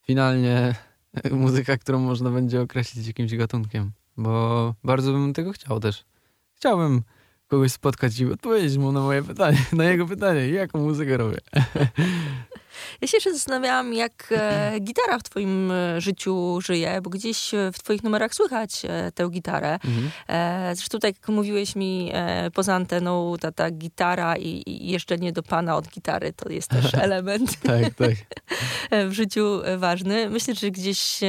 finalnie 0.02 0.76
muzyka, 1.32 1.78
którą 1.78 2.00
można 2.00 2.32
będzie 2.32 2.62
określić 2.62 3.08
jakimś 3.08 3.36
gatunkiem, 3.36 3.92
bo 4.18 4.74
bardzo 4.84 5.12
bym 5.12 5.34
tego 5.34 5.52
chciał 5.52 5.80
też. 5.80 6.06
Chciałbym 6.54 7.02
kogoś 7.48 7.72
spotkać 7.72 8.20
i 8.20 8.26
odpowiedzieć 8.32 8.78
mu 8.78 8.92
na 8.92 9.00
moje 9.00 9.24
pytanie, 9.24 9.66
na 9.74 9.84
jego 9.84 10.08
pytanie, 10.08 10.50
jaką 10.50 10.80
muzykę 10.80 11.18
robię. 11.18 11.38
Ja 13.02 13.08
się 13.08 13.18
jeszcze 13.18 13.34
zastanawiałam, 13.34 13.94
jak 13.94 14.28
e, 14.32 14.80
gitara 14.80 15.20
w 15.20 15.24
twoim 15.24 15.72
e, 15.72 16.02
życiu 16.02 16.62
żyje, 16.62 17.02
bo 17.02 17.10
gdzieś 17.10 17.54
e, 17.54 17.72
w 17.72 17.80
twoich 17.80 18.04
numerach 18.04 18.34
słychać 18.34 18.82
tę 19.16 19.30
gitarę. 19.30 19.74
Mhm. 19.74 20.12
E, 20.28 20.76
zresztą 20.76 21.00
tak 21.00 21.16
jak 21.16 21.30
mówiłeś 21.30 21.76
mi 21.76 22.12
poza 22.54 22.76
anteną, 22.76 23.36
ta, 23.40 23.52
ta 23.52 23.72
gitara 23.72 24.38
i, 24.38 24.64
i 24.66 24.92
jeżdżenie 24.92 25.32
do 25.32 25.44
pana 25.44 25.76
od 25.76 25.88
gitary 25.88 26.34
to 26.34 26.50
jest 26.50 26.70
też 26.70 26.94
element 27.06 27.60
Tak, 27.62 27.94
tak. 27.94 28.16
w 29.10 29.12
życiu 29.12 29.62
ważny. 29.78 30.30
Myślę, 30.30 30.56
że 30.56 30.72
gdzieś 30.72 31.20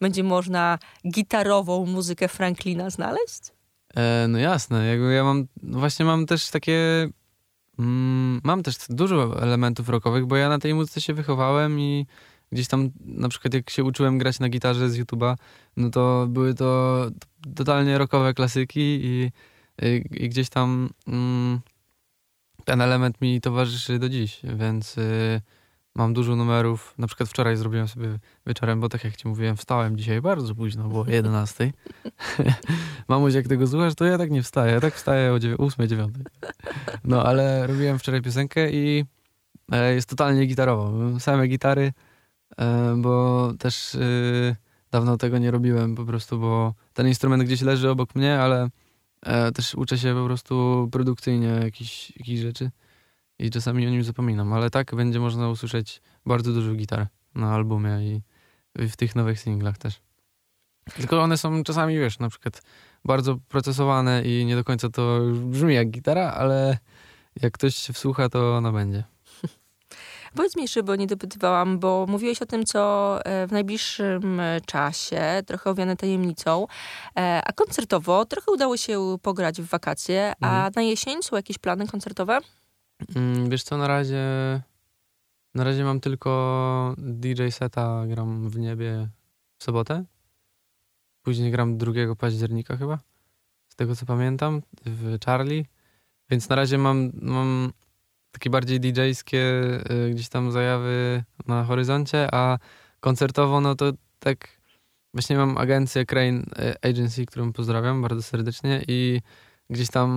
będzie 0.00 0.22
można 0.22 0.78
gitarową 1.08 1.86
muzykę 1.86 2.28
Franklina 2.28 2.90
znaleźć. 2.90 3.54
E, 3.96 4.28
no 4.28 4.38
jasne, 4.38 4.86
jakby 4.86 5.14
ja 5.14 5.24
mam, 5.24 5.46
no 5.62 5.78
właśnie 5.78 6.04
mam 6.04 6.26
też 6.26 6.50
takie, 6.50 7.08
mm, 7.78 8.40
mam 8.44 8.62
też 8.62 8.76
dużo 8.88 9.42
elementów 9.42 9.88
rockowych, 9.88 10.26
bo 10.26 10.36
ja 10.36 10.48
na 10.48 10.58
tej 10.58 10.74
muzyce 10.74 11.00
się 11.00 11.14
wychowałem 11.14 11.80
i 11.80 12.06
gdzieś 12.52 12.68
tam, 12.68 12.90
na 13.00 13.28
przykład 13.28 13.54
jak 13.54 13.70
się 13.70 13.84
uczyłem 13.84 14.18
grać 14.18 14.40
na 14.40 14.48
gitarze 14.48 14.90
z 14.90 14.98
YouTube'a, 14.98 15.36
no 15.76 15.90
to 15.90 16.26
były 16.28 16.54
to 16.54 17.06
totalnie 17.54 17.98
rockowe 17.98 18.34
klasyki 18.34 18.80
i, 18.80 19.30
i, 19.82 20.04
i 20.24 20.28
gdzieś 20.28 20.48
tam 20.48 20.90
mm, 21.08 21.60
ten 22.64 22.80
element 22.80 23.20
mi 23.20 23.40
towarzyszy 23.40 23.98
do 23.98 24.08
dziś, 24.08 24.40
więc 24.56 24.98
y, 24.98 25.40
mam 25.94 26.14
dużo 26.14 26.36
numerów. 26.36 26.94
Na 26.98 27.06
przykład 27.06 27.28
wczoraj 27.28 27.56
zrobiłem 27.56 27.88
sobie 27.88 28.18
wieczorem, 28.46 28.80
bo 28.80 28.88
tak 28.88 29.04
jak 29.04 29.16
ci 29.16 29.28
mówiłem, 29.28 29.56
wstałem 29.56 29.96
dzisiaj 29.96 30.20
bardzo 30.20 30.54
późno, 30.54 30.88
było 30.88 31.06
11. 31.08 31.72
Mamuś, 33.08 33.34
jak 33.34 33.48
tego 33.48 33.66
słuchasz, 33.66 33.94
to 33.94 34.04
ja 34.04 34.18
tak 34.18 34.30
nie 34.30 34.42
wstaję. 34.42 34.72
Ja 34.72 34.80
tak 34.80 34.94
wstaję 34.94 35.32
o 35.32 35.64
8, 35.64 35.88
9. 35.88 36.14
No, 37.04 37.24
ale 37.24 37.66
robiłem 37.66 37.98
wczoraj 37.98 38.22
piosenkę 38.22 38.72
i 38.72 39.04
e, 39.72 39.94
jest 39.94 40.08
totalnie 40.08 40.46
gitarowo. 40.46 41.20
Same 41.20 41.48
gitary, 41.48 41.92
e, 42.58 42.94
bo 42.98 43.52
też 43.58 43.94
e, 43.94 43.98
dawno 44.90 45.16
tego 45.16 45.38
nie 45.38 45.50
robiłem 45.50 45.94
po 45.94 46.04
prostu, 46.04 46.38
bo 46.38 46.74
ten 46.94 47.08
instrument 47.08 47.42
gdzieś 47.42 47.60
leży 47.60 47.90
obok 47.90 48.14
mnie, 48.14 48.40
ale 48.40 48.68
e, 49.22 49.52
też 49.52 49.74
uczę 49.74 49.98
się 49.98 50.14
po 50.14 50.24
prostu 50.24 50.88
produkcyjnie 50.92 51.48
jakichś, 51.48 52.12
jakichś 52.16 52.40
rzeczy 52.40 52.70
i 53.38 53.50
czasami 53.50 53.86
o 53.86 53.90
nim 53.90 54.04
zapominam, 54.04 54.52
ale 54.52 54.70
tak 54.70 54.94
będzie 54.94 55.20
można 55.20 55.48
usłyszeć 55.48 56.02
bardzo 56.26 56.52
dużo 56.52 56.74
gitar 56.74 57.06
na 57.34 57.54
albumie 57.54 57.98
i 58.02 58.22
w 58.88 58.96
tych 58.96 59.16
nowych 59.16 59.40
singlach 59.40 59.78
też. 59.78 60.00
Tylko 60.96 61.22
one 61.22 61.38
są 61.38 61.64
czasami, 61.64 61.98
wiesz, 61.98 62.18
na 62.18 62.28
przykład 62.28 62.62
bardzo 63.04 63.36
procesowane 63.48 64.22
i 64.22 64.44
nie 64.44 64.56
do 64.56 64.64
końca 64.64 64.88
to 64.90 65.20
brzmi 65.34 65.74
jak 65.74 65.90
gitara, 65.90 66.32
ale 66.32 66.78
jak 67.42 67.52
ktoś 67.52 67.74
się 67.76 67.92
wsłucha, 67.92 68.28
to 68.28 68.56
ona 68.56 68.72
będzie. 68.72 69.04
Powiedz 70.36 70.56
mi 70.56 70.62
jeszcze, 70.62 70.82
bo 70.82 70.96
nie 70.96 71.06
dopytywałam, 71.06 71.78
bo 71.78 72.06
mówiłeś 72.08 72.42
o 72.42 72.46
tym, 72.46 72.64
co 72.64 73.18
e, 73.24 73.46
w 73.46 73.52
najbliższym 73.52 74.40
e, 74.40 74.60
czasie, 74.66 75.22
trochę 75.46 75.70
owiane 75.70 75.96
tajemnicą, 75.96 76.66
e, 77.16 77.40
a 77.44 77.52
koncertowo 77.52 78.24
trochę 78.24 78.52
udało 78.52 78.76
się 78.76 79.16
pograć 79.22 79.62
w 79.62 79.68
wakacje, 79.68 80.32
a 80.40 80.46
Mhm. 80.46 80.72
na 80.76 80.82
jesień 80.82 81.22
są 81.22 81.36
jakieś 81.36 81.58
plany 81.58 81.86
koncertowe? 81.86 82.38
Mm, 83.16 83.50
wiesz 83.50 83.62
co, 83.62 83.76
na 83.76 83.88
razie 83.88 84.22
na 85.54 85.64
razie 85.64 85.84
mam 85.84 86.00
tylko 86.00 86.94
DJ 86.98 87.48
seta, 87.50 88.04
gram 88.06 88.48
w 88.48 88.58
niebie 88.58 89.08
w 89.58 89.64
sobotę. 89.64 90.04
Później 91.22 91.50
gram 91.50 91.78
2 91.78 91.92
października 92.18 92.76
chyba, 92.76 92.98
z 93.68 93.76
tego 93.76 93.96
co 93.96 94.06
pamiętam, 94.06 94.62
w 94.86 95.18
Charlie. 95.24 95.64
Więc 96.30 96.48
na 96.48 96.56
razie 96.56 96.78
mam, 96.78 97.10
mam 97.22 97.72
takie 98.30 98.50
bardziej 98.50 98.80
DJ-skie 98.80 99.36
y, 99.90 100.10
gdzieś 100.10 100.28
tam 100.28 100.52
zajawy 100.52 101.24
na 101.46 101.64
horyzoncie, 101.64 102.34
a 102.34 102.58
koncertowo 103.00 103.60
no 103.60 103.74
to 103.74 103.92
tak 104.18 104.60
właśnie 105.14 105.36
mam 105.36 105.58
agencję 105.58 106.06
Crane 106.06 106.42
y, 106.42 106.90
Agency, 106.90 107.26
którą 107.26 107.52
pozdrawiam 107.52 108.02
bardzo 108.02 108.22
serdecznie 108.22 108.84
i 108.88 109.20
gdzieś 109.70 109.88
tam 109.88 110.10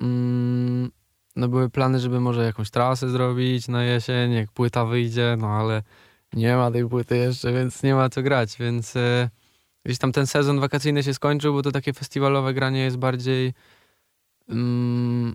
mm, 0.00 0.90
no 1.36 1.48
były 1.48 1.70
plany, 1.70 2.00
żeby 2.00 2.20
może 2.20 2.44
jakąś 2.44 2.70
trasę 2.70 3.08
zrobić 3.08 3.68
na 3.68 3.84
jesień, 3.84 4.32
jak 4.32 4.52
płyta 4.52 4.84
wyjdzie, 4.84 5.36
no 5.38 5.48
ale 5.48 5.82
nie 6.32 6.56
ma 6.56 6.70
tej 6.70 6.88
płyty 6.88 7.16
jeszcze, 7.16 7.52
więc 7.52 7.82
nie 7.82 7.94
ma 7.94 8.08
co 8.08 8.22
grać, 8.22 8.56
więc 8.58 8.96
e, 8.96 9.30
gdzieś 9.84 9.98
tam 9.98 10.12
ten 10.12 10.26
sezon 10.26 10.60
wakacyjny 10.60 11.02
się 11.02 11.14
skończył, 11.14 11.52
bo 11.52 11.62
to 11.62 11.72
takie 11.72 11.92
festiwalowe 11.92 12.54
granie 12.54 12.80
jest 12.80 12.96
bardziej 12.96 13.52
mm, 14.48 15.34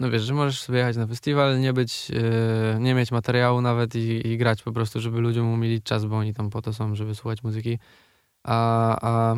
no 0.00 0.10
wiesz, 0.10 0.22
że 0.22 0.34
możesz 0.34 0.62
sobie 0.62 0.78
jechać 0.78 0.96
na 0.96 1.06
festiwal, 1.06 1.60
nie 1.60 1.72
być, 1.72 2.10
yy, 2.10 2.20
nie 2.80 2.94
mieć 2.94 3.12
materiału 3.12 3.60
nawet 3.60 3.94
i, 3.94 4.28
i, 4.28 4.38
grać 4.38 4.62
po 4.62 4.72
prostu, 4.72 5.00
żeby 5.00 5.20
ludziom 5.20 5.52
umilić 5.52 5.84
czas, 5.84 6.04
bo 6.04 6.16
oni 6.16 6.34
tam 6.34 6.50
po 6.50 6.62
to 6.62 6.72
są, 6.72 6.94
żeby 6.94 7.14
słuchać 7.14 7.42
muzyki. 7.42 7.78
A, 8.44 8.98
a, 9.02 9.36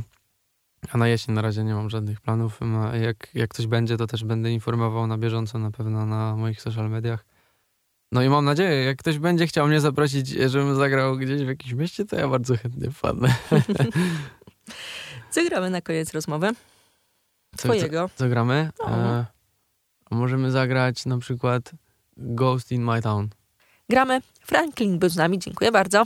a 0.89 0.99
na 0.99 1.09
jesień 1.09 1.35
na 1.35 1.43
razie 1.43 1.65
nie 1.65 1.75
mam 1.75 1.91
żadnych 1.91 2.21
planów. 2.21 2.59
No, 2.61 2.97
jak, 2.97 3.35
jak 3.35 3.55
coś 3.55 3.67
będzie, 3.67 3.97
to 3.97 4.07
też 4.07 4.25
będę 4.25 4.53
informował 4.53 5.07
na 5.07 5.19
bieżąco 5.19 5.59
na 5.59 5.71
pewno 5.71 6.07
na 6.07 6.37
moich 6.37 6.63
social 6.63 6.91
mediach. 6.91 7.25
No 8.13 8.23
i 8.23 8.29
mam 8.29 8.45
nadzieję, 8.45 8.85
jak 8.85 8.99
ktoś 8.99 9.19
będzie 9.19 9.47
chciał 9.47 9.69
mnie 9.69 9.81
zaprosić, 9.81 10.29
żebym 10.29 10.77
zagrał 10.77 11.17
gdzieś 11.17 11.43
w 11.43 11.49
jakimś 11.49 11.73
mieście, 11.73 12.05
to 12.05 12.17
ja 12.17 12.29
bardzo 12.29 12.57
chętnie 12.57 12.91
wpadnę. 12.91 13.35
Co 15.31 15.45
gramy 15.45 15.71
na 15.71 15.81
koniec 15.81 16.15
rozmowy? 16.15 16.51
Twojego. 17.57 18.09
Co, 18.09 18.09
co, 18.09 18.25
co 18.25 18.29
gramy? 18.29 18.71
No. 18.79 18.89
E, 18.89 19.27
możemy 20.11 20.51
zagrać 20.51 21.07
na 21.07 21.19
przykład 21.19 21.71
Ghost 22.17 22.73
in 22.73 22.85
My 22.85 23.03
Town. 23.03 23.29
Gramy. 23.89 24.21
Franklin 24.41 24.99
był 24.99 25.09
z 25.09 25.17
nami. 25.17 25.39
Dziękuję 25.39 25.73
bardzo. 25.73 26.05